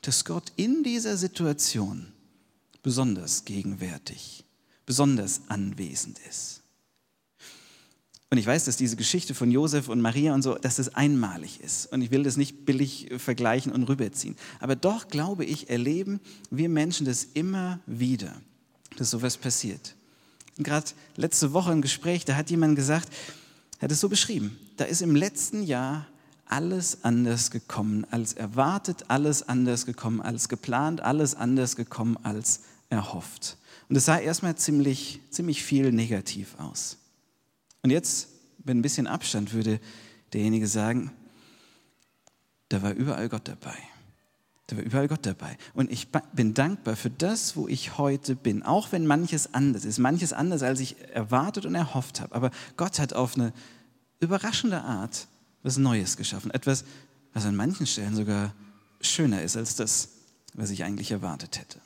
dass 0.00 0.24
Gott 0.24 0.50
in 0.56 0.82
dieser 0.82 1.16
Situation 1.16 2.08
besonders 2.82 3.44
gegenwärtig, 3.44 4.44
besonders 4.84 5.42
anwesend 5.46 6.18
ist. 6.28 6.57
Und 8.30 8.36
ich 8.36 8.46
weiß, 8.46 8.66
dass 8.66 8.76
diese 8.76 8.96
Geschichte 8.96 9.34
von 9.34 9.50
Josef 9.50 9.88
und 9.88 10.02
Maria 10.02 10.34
und 10.34 10.42
so, 10.42 10.56
dass 10.56 10.76
das 10.76 10.94
einmalig 10.94 11.60
ist. 11.60 11.90
Und 11.92 12.02
ich 12.02 12.10
will 12.10 12.22
das 12.22 12.36
nicht 12.36 12.66
billig 12.66 13.08
vergleichen 13.16 13.72
und 13.72 13.84
rüberziehen. 13.84 14.36
Aber 14.60 14.76
doch 14.76 15.08
glaube 15.08 15.46
ich, 15.46 15.70
erleben 15.70 16.20
wir 16.50 16.68
Menschen 16.68 17.06
das 17.06 17.24
immer 17.24 17.80
wieder, 17.86 18.34
dass 18.96 19.10
sowas 19.10 19.38
passiert. 19.38 19.94
Gerade 20.58 20.90
letzte 21.16 21.52
Woche 21.54 21.72
im 21.72 21.80
Gespräch, 21.80 22.26
da 22.26 22.36
hat 22.36 22.50
jemand 22.50 22.76
gesagt, 22.76 23.08
hat 23.80 23.92
es 23.92 24.00
so 24.00 24.08
beschrieben, 24.08 24.58
da 24.76 24.84
ist 24.84 25.00
im 25.00 25.16
letzten 25.16 25.62
Jahr 25.62 26.06
alles 26.44 27.04
anders 27.04 27.50
gekommen 27.50 28.06
als 28.10 28.32
erwartet, 28.32 29.04
alles 29.08 29.48
anders 29.48 29.86
gekommen 29.86 30.20
als 30.20 30.48
geplant, 30.48 31.00
alles 31.00 31.34
anders 31.34 31.76
gekommen 31.76 32.18
als 32.22 32.60
erhofft. 32.90 33.56
Und 33.88 33.96
es 33.96 34.06
sah 34.06 34.18
erstmal 34.18 34.56
ziemlich, 34.56 35.20
ziemlich 35.30 35.62
viel 35.62 35.92
negativ 35.92 36.58
aus. 36.58 36.98
Und 37.88 37.92
jetzt, 37.92 38.28
mit 38.58 38.76
ein 38.76 38.82
bisschen 38.82 39.06
Abstand, 39.06 39.54
würde 39.54 39.80
derjenige 40.34 40.66
sagen, 40.66 41.10
da 42.68 42.82
war 42.82 42.92
überall 42.92 43.30
Gott 43.30 43.48
dabei. 43.48 43.78
Da 44.66 44.76
war 44.76 44.84
überall 44.84 45.08
Gott 45.08 45.24
dabei. 45.24 45.56
Und 45.72 45.90
ich 45.90 46.08
bin 46.34 46.52
dankbar 46.52 46.96
für 46.96 47.08
das, 47.08 47.56
wo 47.56 47.66
ich 47.66 47.96
heute 47.96 48.36
bin. 48.36 48.62
Auch 48.62 48.92
wenn 48.92 49.06
manches 49.06 49.54
anders 49.54 49.86
ist. 49.86 49.96
Manches 49.96 50.34
anders, 50.34 50.62
als 50.62 50.80
ich 50.80 50.96
erwartet 51.14 51.64
und 51.64 51.74
erhofft 51.74 52.20
habe. 52.20 52.34
Aber 52.34 52.50
Gott 52.76 52.98
hat 52.98 53.14
auf 53.14 53.36
eine 53.36 53.54
überraschende 54.20 54.82
Art 54.82 55.26
was 55.62 55.78
Neues 55.78 56.18
geschaffen, 56.18 56.50
etwas, 56.50 56.84
was 57.32 57.46
an 57.46 57.56
manchen 57.56 57.86
Stellen 57.86 58.14
sogar 58.14 58.52
schöner 59.00 59.40
ist 59.40 59.56
als 59.56 59.76
das, 59.76 60.10
was 60.52 60.68
ich 60.68 60.84
eigentlich 60.84 61.10
erwartet 61.10 61.58
hätte. 61.58 61.80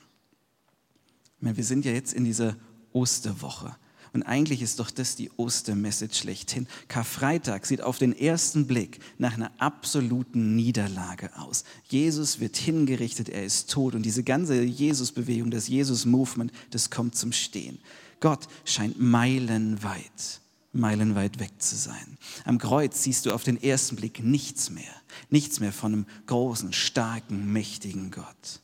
Meine, 1.39 1.57
wir 1.57 1.65
sind 1.65 1.85
ja 1.85 1.93
jetzt 1.93 2.13
in 2.13 2.25
dieser 2.25 2.57
Osterwoche. 2.91 3.77
Und 4.13 4.25
eigentlich 4.25 4.61
ist 4.61 4.79
doch 4.79 4.91
das 4.91 5.17
die 5.17 5.31
Ostermessage 5.37 6.15
schlechthin. 6.15 6.67
Karfreitag 6.89 7.65
sieht 7.65 7.81
auf 7.81 7.99
den 7.99 8.17
ersten 8.17 8.67
Blick 8.67 9.01
nach 9.17 9.35
einer 9.35 9.51
absoluten 9.59 10.55
Niederlage 10.55 11.31
aus. 11.39 11.65
Jesus 11.89 12.39
wird 12.39 12.57
hingerichtet, 12.57 13.31
er 13.31 13.45
ist 13.45 13.71
tot 13.71 13.95
und 13.95 14.03
diese 14.03 14.23
ganze 14.23 14.63
Jesus-Bewegung, 14.63 15.51
das 15.51 15.69
Jesus-Movement, 15.69 16.53
das 16.71 16.91
kommt 16.91 17.17
zum 17.17 17.33
Stehen. 17.33 17.79
Gott 18.21 18.49
scheint 18.67 19.01
meilenweit, 19.01 20.41
meilenweit 20.73 21.41
weg 21.41 21.53
zu 21.59 21.77
sein. 21.77 22.19
Am 22.45 22.59
Kreuz 22.59 23.03
siehst 23.03 23.25
du 23.25 23.33
auf 23.33 23.45
den 23.45 23.63
ersten 23.63 23.97
Blick 23.97 24.23
nichts 24.23 24.69
mehr. 24.69 24.95
Nichts 25.31 25.59
mehr 25.59 25.73
von 25.73 25.93
einem 25.93 26.07
großen, 26.27 26.75
starken, 26.75 27.51
mächtigen 27.51 28.11
Gott. 28.11 28.61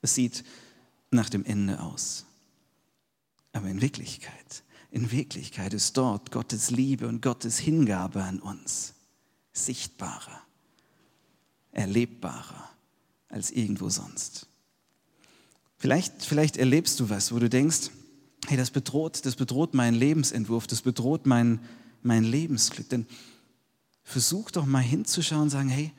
Es 0.00 0.14
sieht 0.14 0.44
nach 1.10 1.28
dem 1.28 1.44
Ende 1.44 1.80
aus. 1.80 2.24
Aber 3.52 3.68
in 3.68 3.80
Wirklichkeit 3.80 4.62
in 4.90 5.10
Wirklichkeit 5.10 5.74
ist 5.74 5.96
dort 5.96 6.30
Gottes 6.30 6.70
Liebe 6.70 7.08
und 7.08 7.20
Gottes 7.20 7.58
Hingabe 7.58 8.22
an 8.22 8.40
uns 8.40 8.94
sichtbarer, 9.52 10.40
erlebbarer 11.72 12.70
als 13.28 13.50
irgendwo 13.50 13.88
sonst. 13.90 14.46
Vielleicht, 15.76 16.24
vielleicht 16.24 16.56
erlebst 16.56 16.98
du 17.00 17.10
was, 17.10 17.32
wo 17.32 17.38
du 17.38 17.48
denkst, 17.48 17.90
hey, 18.46 18.56
das 18.56 18.70
bedroht, 18.70 19.24
das 19.26 19.36
bedroht 19.36 19.74
meinen 19.74 19.94
Lebensentwurf, 19.94 20.66
das 20.66 20.82
bedroht 20.82 21.26
mein, 21.26 21.60
mein 22.02 22.24
Lebensglück. 22.24 22.88
Denn 22.88 23.06
versuch 24.02 24.50
doch 24.50 24.66
mal 24.66 24.82
hinzuschauen 24.82 25.42
und 25.42 25.50
sagen, 25.50 25.68
hey, 25.68 25.92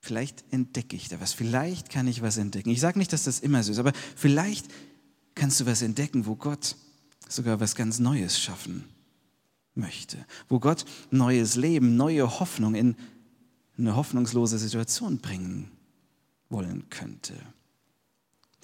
vielleicht 0.00 0.44
entdecke 0.50 0.96
ich 0.96 1.08
da 1.08 1.20
was, 1.20 1.32
vielleicht 1.32 1.90
kann 1.90 2.08
ich 2.08 2.22
was 2.22 2.38
entdecken. 2.38 2.70
Ich 2.70 2.80
sage 2.80 2.98
nicht, 2.98 3.12
dass 3.12 3.24
das 3.24 3.38
immer 3.40 3.62
so 3.62 3.72
ist, 3.72 3.78
aber 3.78 3.92
vielleicht 4.16 4.66
kannst 5.34 5.60
du 5.60 5.66
was 5.66 5.82
entdecken, 5.82 6.26
wo 6.26 6.34
Gott 6.34 6.76
sogar 7.34 7.60
was 7.60 7.74
ganz 7.74 7.98
Neues 7.98 8.38
schaffen 8.38 8.84
möchte, 9.74 10.18
wo 10.48 10.58
Gott 10.58 10.84
neues 11.10 11.56
Leben, 11.56 11.96
neue 11.96 12.40
Hoffnung 12.40 12.74
in 12.74 12.96
eine 13.78 13.96
hoffnungslose 13.96 14.58
Situation 14.58 15.18
bringen 15.18 15.70
wollen 16.50 16.88
könnte. 16.90 17.34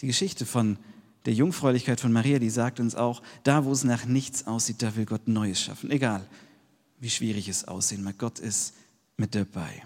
Die 0.00 0.06
Geschichte 0.06 0.46
von 0.46 0.78
der 1.24 1.34
Jungfräulichkeit 1.34 2.00
von 2.00 2.12
Maria, 2.12 2.38
die 2.38 2.50
sagt 2.50 2.78
uns 2.78 2.94
auch, 2.94 3.22
da 3.42 3.64
wo 3.64 3.72
es 3.72 3.84
nach 3.84 4.04
nichts 4.04 4.46
aussieht, 4.46 4.82
da 4.82 4.94
will 4.96 5.06
Gott 5.06 5.28
Neues 5.28 5.60
schaffen. 5.60 5.90
Egal, 5.90 6.26
wie 7.00 7.10
schwierig 7.10 7.48
es 7.48 7.66
aussehen 7.66 8.04
mag, 8.04 8.18
Gott 8.18 8.38
ist 8.38 8.74
mit 9.16 9.34
dabei. 9.34 9.82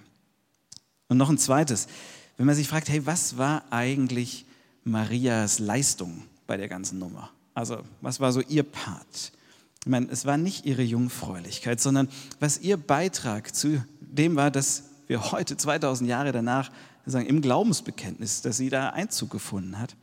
Und 1.08 1.16
noch 1.16 1.30
ein 1.30 1.38
zweites, 1.38 1.88
wenn 2.36 2.46
man 2.46 2.56
sich 2.56 2.68
fragt, 2.68 2.88
hey, 2.88 3.06
was 3.06 3.36
war 3.36 3.64
eigentlich 3.70 4.44
Marias 4.84 5.58
Leistung 5.58 6.24
bei 6.46 6.56
der 6.56 6.68
ganzen 6.68 6.98
Nummer? 6.98 7.30
Also, 7.54 7.82
was 8.00 8.20
war 8.20 8.32
so 8.32 8.40
ihr 8.40 8.62
Part? 8.62 9.32
Ich 9.80 9.90
meine, 9.90 10.08
es 10.10 10.24
war 10.24 10.36
nicht 10.36 10.64
ihre 10.64 10.82
Jungfräulichkeit, 10.82 11.80
sondern 11.80 12.08
was 12.40 12.58
ihr 12.58 12.76
Beitrag 12.76 13.54
zu 13.54 13.84
dem 14.00 14.36
war, 14.36 14.50
dass 14.50 14.84
wir 15.08 15.32
heute, 15.32 15.56
2000 15.56 16.08
Jahre 16.08 16.32
danach, 16.32 16.70
sagen, 17.04 17.26
im 17.26 17.42
Glaubensbekenntnis, 17.42 18.42
dass 18.42 18.56
sie 18.56 18.68
da 18.68 18.90
Einzug 18.90 19.30
gefunden 19.30 19.78
hat. 19.78 19.96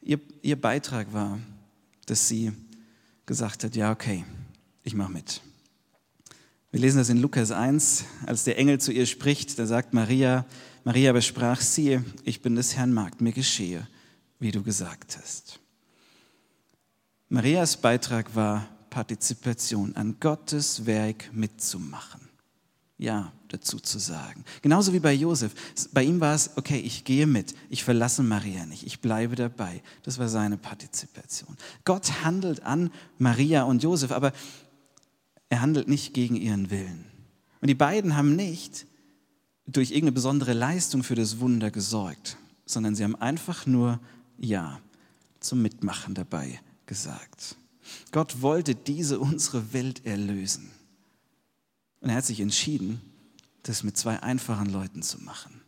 Ihr, 0.00 0.18
ihr 0.42 0.60
Beitrag 0.60 1.12
war, 1.12 1.38
dass 2.06 2.26
sie 2.26 2.52
gesagt 3.26 3.64
hat, 3.64 3.76
ja, 3.76 3.92
okay, 3.92 4.24
ich 4.82 4.94
mache 4.94 5.12
mit. 5.12 5.42
Wir 6.70 6.80
lesen 6.80 6.98
das 6.98 7.08
in 7.08 7.20
Lukas 7.20 7.50
1, 7.50 8.04
als 8.26 8.44
der 8.44 8.58
Engel 8.58 8.80
zu 8.80 8.92
ihr 8.92 9.06
spricht, 9.06 9.58
da 9.58 9.66
sagt 9.66 9.94
Maria, 9.94 10.44
Maria 10.84 11.12
besprach, 11.12 11.60
siehe, 11.60 12.04
ich 12.24 12.42
bin 12.42 12.56
des 12.56 12.76
Herrn 12.76 12.92
Magd, 12.92 13.20
mir 13.20 13.32
geschehe, 13.32 13.86
wie 14.40 14.50
du 14.50 14.62
gesagt 14.62 15.16
hast. 15.16 15.60
Marias 17.34 17.76
Beitrag 17.76 18.36
war 18.36 18.68
Partizipation, 18.90 19.96
an 19.96 20.18
Gottes 20.20 20.86
Werk 20.86 21.30
mitzumachen. 21.32 22.20
Ja, 22.96 23.32
dazu 23.48 23.80
zu 23.80 23.98
sagen. 23.98 24.44
Genauso 24.62 24.92
wie 24.92 25.00
bei 25.00 25.12
Josef. 25.12 25.52
Bei 25.92 26.04
ihm 26.04 26.20
war 26.20 26.36
es, 26.36 26.52
okay, 26.54 26.78
ich 26.78 27.02
gehe 27.02 27.26
mit, 27.26 27.56
ich 27.70 27.82
verlasse 27.82 28.22
Maria 28.22 28.66
nicht, 28.66 28.86
ich 28.86 29.00
bleibe 29.00 29.34
dabei. 29.34 29.82
Das 30.04 30.20
war 30.20 30.28
seine 30.28 30.58
Partizipation. 30.58 31.56
Gott 31.84 32.22
handelt 32.22 32.62
an 32.62 32.92
Maria 33.18 33.64
und 33.64 33.82
Josef, 33.82 34.12
aber 34.12 34.32
er 35.48 35.60
handelt 35.60 35.88
nicht 35.88 36.14
gegen 36.14 36.36
ihren 36.36 36.70
Willen. 36.70 37.04
Und 37.60 37.66
die 37.66 37.74
beiden 37.74 38.16
haben 38.16 38.36
nicht 38.36 38.86
durch 39.66 39.90
irgendeine 39.90 40.12
besondere 40.12 40.52
Leistung 40.52 41.02
für 41.02 41.16
das 41.16 41.40
Wunder 41.40 41.72
gesorgt, 41.72 42.36
sondern 42.64 42.94
sie 42.94 43.02
haben 43.02 43.16
einfach 43.16 43.66
nur 43.66 43.98
Ja 44.38 44.78
zum 45.40 45.62
Mitmachen 45.62 46.14
dabei 46.14 46.60
gesagt. 46.86 47.56
Gott 48.12 48.42
wollte 48.42 48.74
diese 48.74 49.20
unsere 49.20 49.72
Welt 49.72 50.04
erlösen. 50.06 50.70
Und 52.00 52.10
er 52.10 52.16
hat 52.16 52.26
sich 52.26 52.40
entschieden, 52.40 53.00
das 53.62 53.82
mit 53.82 53.96
zwei 53.96 54.22
einfachen 54.22 54.70
Leuten 54.70 55.02
zu 55.02 55.20
machen. 55.22 55.60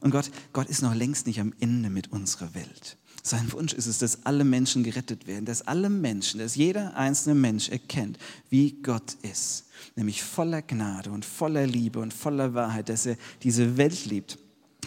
Und 0.00 0.10
Gott, 0.10 0.30
Gott 0.52 0.68
ist 0.68 0.82
noch 0.82 0.94
längst 0.94 1.26
nicht 1.26 1.40
am 1.40 1.54
Ende 1.60 1.90
mit 1.90 2.12
unserer 2.12 2.54
Welt. 2.54 2.98
Sein 3.22 3.50
Wunsch 3.52 3.72
ist 3.72 3.86
es, 3.86 3.98
dass 3.98 4.26
alle 4.26 4.44
Menschen 4.44 4.84
gerettet 4.84 5.26
werden, 5.26 5.46
dass 5.46 5.62
alle 5.62 5.88
Menschen, 5.88 6.40
dass 6.40 6.56
jeder 6.56 6.94
einzelne 6.94 7.34
Mensch 7.34 7.70
erkennt, 7.70 8.18
wie 8.50 8.72
Gott 8.82 9.14
ist, 9.22 9.64
nämlich 9.96 10.22
voller 10.22 10.60
Gnade 10.60 11.10
und 11.10 11.24
voller 11.24 11.66
Liebe 11.66 12.00
und 12.00 12.12
voller 12.12 12.52
Wahrheit, 12.52 12.90
dass 12.90 13.06
er 13.06 13.16
diese 13.42 13.78
Welt 13.78 14.04
liebt 14.04 14.38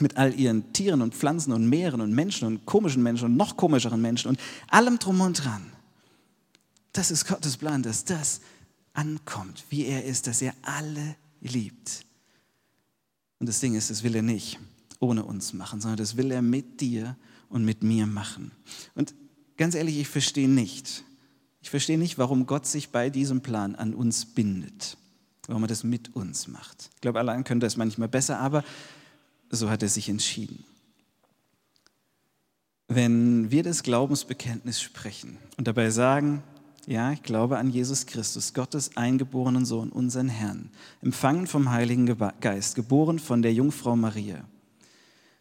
mit 0.02 0.18
all 0.18 0.34
ihren 0.34 0.74
Tieren 0.74 1.02
und 1.02 1.16
Pflanzen 1.16 1.54
und 1.54 1.68
Meeren 1.68 2.02
und 2.02 2.14
Menschen 2.14 2.48
und 2.48 2.66
komischen 2.66 3.04
Menschen 3.04 3.26
und 3.26 3.38
noch 3.38 3.58
komischeren 3.58 4.02
Menschen 4.02 4.30
und 4.30 4.40
allem 4.70 5.00
drum 5.00 5.22
und 5.22 5.44
dran. 5.44 5.72
Das 6.94 7.12
ist 7.12 7.28
Gottes 7.28 7.58
Plan, 7.58 7.84
dass 7.84 8.06
das 8.06 8.42
ankommt, 8.94 9.64
wie 9.70 9.86
er 9.86 10.04
ist, 10.06 10.28
dass 10.28 10.42
er 10.42 10.54
alle 10.64 11.16
liebt. 11.42 12.06
Und 13.40 13.48
das 13.48 13.60
Ding 13.60 13.76
ist, 13.76 13.90
das 13.90 14.04
will 14.04 14.16
er 14.16 14.24
nicht 14.24 14.60
ohne 15.00 15.24
uns 15.24 15.54
machen, 15.54 15.80
sondern 15.80 15.98
das 15.98 16.18
will 16.18 16.32
er 16.32 16.42
mit 16.42 16.82
dir 16.82 17.16
und 17.50 17.64
mit 17.64 17.84
mir 17.84 18.08
machen. 18.08 18.52
Und 18.96 19.14
ganz 19.58 19.76
ehrlich, 19.76 20.00
ich 20.00 20.08
verstehe 20.08 20.50
nicht, 20.50 21.04
ich 21.62 21.70
verstehe 21.70 21.98
nicht, 21.98 22.18
warum 22.18 22.46
Gott 22.46 22.66
sich 22.66 22.90
bei 22.90 23.10
diesem 23.10 23.42
Plan 23.42 23.76
an 23.76 23.94
uns 23.94 24.26
bindet, 24.26 24.98
warum 25.48 25.64
er 25.64 25.68
das 25.68 25.84
mit 25.84 26.16
uns 26.16 26.48
macht. 26.48 26.90
Ich 26.96 27.02
glaube, 27.02 27.20
allein 27.20 27.44
könnte 27.44 27.66
das 27.66 27.78
manchmal 27.78 28.08
besser, 28.08 28.40
aber 28.40 28.64
so 29.50 29.70
hat 29.70 29.84
er 29.84 29.90
sich 29.90 30.10
entschieden. 30.10 30.64
Wenn 32.88 33.52
wir 33.52 33.64
das 33.64 33.84
Glaubensbekenntnis 33.84 34.82
sprechen 34.82 35.38
und 35.58 35.68
dabei 35.68 35.90
sagen, 35.90 36.44
ja, 36.86 37.12
ich 37.12 37.22
glaube 37.22 37.58
an 37.58 37.70
Jesus 37.70 38.06
Christus, 38.06 38.54
Gottes 38.54 38.96
eingeborenen 38.96 39.66
Sohn, 39.66 39.90
unseren 39.90 40.30
Herrn, 40.30 40.70
empfangen 41.02 41.48
vom 41.48 41.70
Heiligen 41.70 42.06
Geist, 42.40 42.76
geboren 42.76 43.20
von 43.20 43.42
der 43.42 43.54
Jungfrau 43.54 43.98
Maria, 43.98 44.46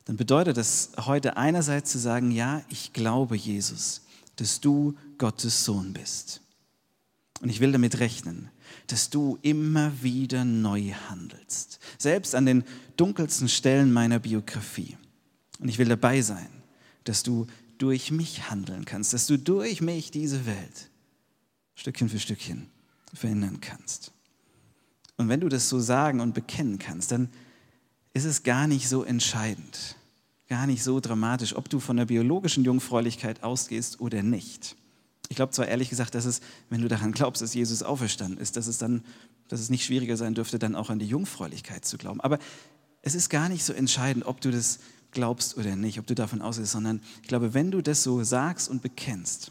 dann 0.06 0.16
bedeutet 0.16 0.56
das 0.56 0.92
heute 0.98 1.36
einerseits 1.36 1.92
zu 1.92 1.98
sagen, 1.98 2.30
ja, 2.30 2.62
ich 2.68 2.92
glaube 2.92 3.36
Jesus, 3.36 4.02
dass 4.36 4.60
du 4.60 4.94
Gottes 5.18 5.64
Sohn 5.64 5.92
bist. 5.92 6.40
Und 7.40 7.48
ich 7.48 7.60
will 7.60 7.72
damit 7.72 7.98
rechnen, 8.00 8.50
dass 8.86 9.10
du 9.10 9.38
immer 9.42 10.02
wieder 10.02 10.44
neu 10.44 10.92
handelst, 11.08 11.78
selbst 11.98 12.34
an 12.34 12.46
den 12.46 12.64
dunkelsten 12.96 13.48
Stellen 13.48 13.92
meiner 13.92 14.18
Biografie. 14.18 14.96
Und 15.58 15.68
ich 15.68 15.78
will 15.78 15.88
dabei 15.88 16.22
sein, 16.22 16.48
dass 17.04 17.22
du 17.22 17.46
durch 17.78 18.10
mich 18.10 18.50
handeln 18.50 18.84
kannst, 18.84 19.12
dass 19.12 19.26
du 19.26 19.38
durch 19.38 19.80
mich 19.80 20.10
diese 20.10 20.46
Welt 20.46 20.90
Stückchen 21.74 22.08
für 22.08 22.18
Stückchen 22.18 22.68
verändern 23.12 23.60
kannst. 23.60 24.12
Und 25.16 25.28
wenn 25.28 25.40
du 25.40 25.48
das 25.48 25.68
so 25.68 25.80
sagen 25.80 26.20
und 26.20 26.34
bekennen 26.34 26.78
kannst, 26.78 27.12
dann 27.12 27.28
ist 28.12 28.24
es 28.24 28.42
gar 28.42 28.66
nicht 28.66 28.88
so 28.88 29.02
entscheidend, 29.02 29.96
gar 30.48 30.66
nicht 30.66 30.82
so 30.82 31.00
dramatisch, 31.00 31.54
ob 31.54 31.68
du 31.68 31.80
von 31.80 31.96
der 31.96 32.06
biologischen 32.06 32.64
Jungfräulichkeit 32.64 33.42
ausgehst 33.42 34.00
oder 34.00 34.22
nicht. 34.22 34.76
Ich 35.28 35.36
glaube 35.36 35.52
zwar 35.52 35.66
ehrlich 35.66 35.90
gesagt, 35.90 36.14
dass 36.14 36.24
es, 36.24 36.40
wenn 36.70 36.82
du 36.82 36.88
daran 36.88 37.12
glaubst, 37.12 37.42
dass 37.42 37.54
Jesus 37.54 37.82
auferstanden 37.82 38.38
ist, 38.38 38.56
dass 38.56 38.66
es 38.66 38.78
dann, 38.78 39.04
dass 39.48 39.60
es 39.60 39.70
nicht 39.70 39.84
schwieriger 39.84 40.16
sein 40.16 40.34
dürfte, 40.34 40.58
dann 40.58 40.76
auch 40.76 40.90
an 40.90 40.98
die 40.98 41.06
Jungfräulichkeit 41.06 41.84
zu 41.84 41.98
glauben. 41.98 42.20
Aber 42.20 42.38
es 43.02 43.14
ist 43.14 43.28
gar 43.28 43.48
nicht 43.48 43.64
so 43.64 43.72
entscheidend, 43.72 44.26
ob 44.26 44.40
du 44.40 44.50
das 44.50 44.78
glaubst 45.10 45.56
oder 45.56 45.76
nicht, 45.76 45.98
ob 45.98 46.06
du 46.06 46.14
davon 46.14 46.42
ausgehst, 46.42 46.72
sondern 46.72 47.00
ich 47.22 47.28
glaube, 47.28 47.54
wenn 47.54 47.70
du 47.70 47.82
das 47.82 48.02
so 48.02 48.22
sagst 48.22 48.68
und 48.68 48.82
bekennst, 48.82 49.50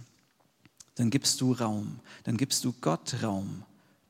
dann 0.96 1.10
gibst 1.10 1.42
du 1.42 1.52
Raum, 1.52 2.00
dann 2.24 2.38
gibst 2.38 2.64
du 2.64 2.74
Gott 2.82 3.22
Raum 3.22 3.64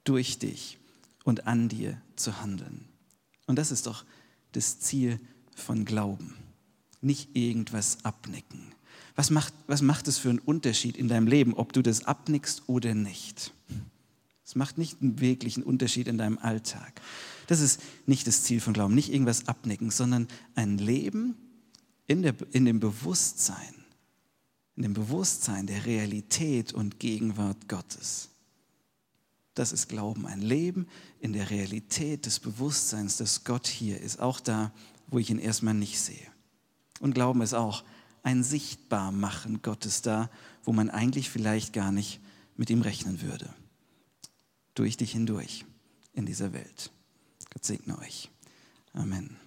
durch 0.03 0.37
dich 0.37 0.77
und 1.23 1.47
an 1.47 1.69
dir 1.69 1.99
zu 2.15 2.41
handeln. 2.41 2.85
Und 3.47 3.57
das 3.57 3.71
ist 3.71 3.87
doch 3.87 4.05
das 4.51 4.79
Ziel 4.79 5.19
von 5.55 5.85
Glauben. 5.85 6.35
Nicht 7.01 7.35
irgendwas 7.35 8.03
abnicken, 8.03 8.74
was 9.15 9.29
macht, 9.29 9.53
was 9.67 9.81
macht 9.81 10.07
es 10.07 10.17
für 10.17 10.29
einen 10.29 10.39
Unterschied 10.39 10.97
in 10.97 11.07
deinem 11.07 11.27
Leben, 11.27 11.53
ob 11.53 11.73
du 11.73 11.81
das 11.81 12.05
abnickst 12.05 12.63
oder 12.67 12.93
nicht? 12.93 13.53
Es 14.45 14.55
macht 14.55 14.77
nicht 14.77 15.01
einen 15.01 15.19
wirklichen 15.19 15.63
Unterschied 15.63 16.07
in 16.07 16.17
deinem 16.17 16.37
Alltag. 16.37 17.01
Das 17.47 17.61
ist 17.61 17.81
nicht 18.05 18.27
das 18.27 18.43
Ziel 18.43 18.61
von 18.61 18.73
Glauben, 18.73 18.93
nicht 18.93 19.11
irgendwas 19.11 19.47
abnicken, 19.47 19.89
sondern 19.89 20.27
ein 20.53 20.77
Leben 20.77 21.35
in, 22.07 22.21
der, 22.21 22.35
in 22.51 22.65
dem 22.65 22.79
Bewusstsein, 22.79 23.73
in 24.75 24.83
dem 24.83 24.93
Bewusstsein 24.93 25.65
der 25.65 25.85
Realität 25.85 26.73
und 26.73 26.99
Gegenwart 26.99 27.67
Gottes. 27.67 28.29
Das 29.55 29.71
ist 29.71 29.87
Glauben, 29.87 30.27
ein 30.27 30.41
Leben 30.41 30.87
in 31.19 31.33
der 31.33 31.49
Realität 31.49 32.25
des 32.25 32.39
Bewusstseins, 32.39 33.17
dass 33.17 33.45
Gott 33.45 33.67
hier 33.67 33.99
ist, 34.01 34.19
auch 34.19 34.39
da, 34.39 34.71
wo 35.07 35.17
ich 35.17 35.29
ihn 35.29 35.39
erstmal 35.39 35.73
nicht 35.73 35.99
sehe. 35.99 36.27
Und 36.99 37.15
Glauben 37.15 37.41
ist 37.41 37.53
auch 37.53 37.83
ein 38.25 38.43
Sichtbarmachen 38.43 39.61
Gottes 39.61 40.01
da, 40.01 40.31
wo 40.63 40.73
man 40.73 40.89
eigentlich 40.89 41.29
vielleicht 41.29 41.73
gar 41.73 41.91
nicht 41.91 42.19
mit 42.57 42.71
ihm 42.71 42.81
rechnen 42.81 43.21
würde. 43.21 43.53
Durch 44.73 44.97
dich 44.97 45.11
hindurch 45.11 45.63
in 46.13 46.25
dieser 46.25 46.51
Welt. 46.51 46.91
Gott 47.53 47.63
segne 47.63 47.99
euch. 47.99 48.31
Amen. 48.93 49.37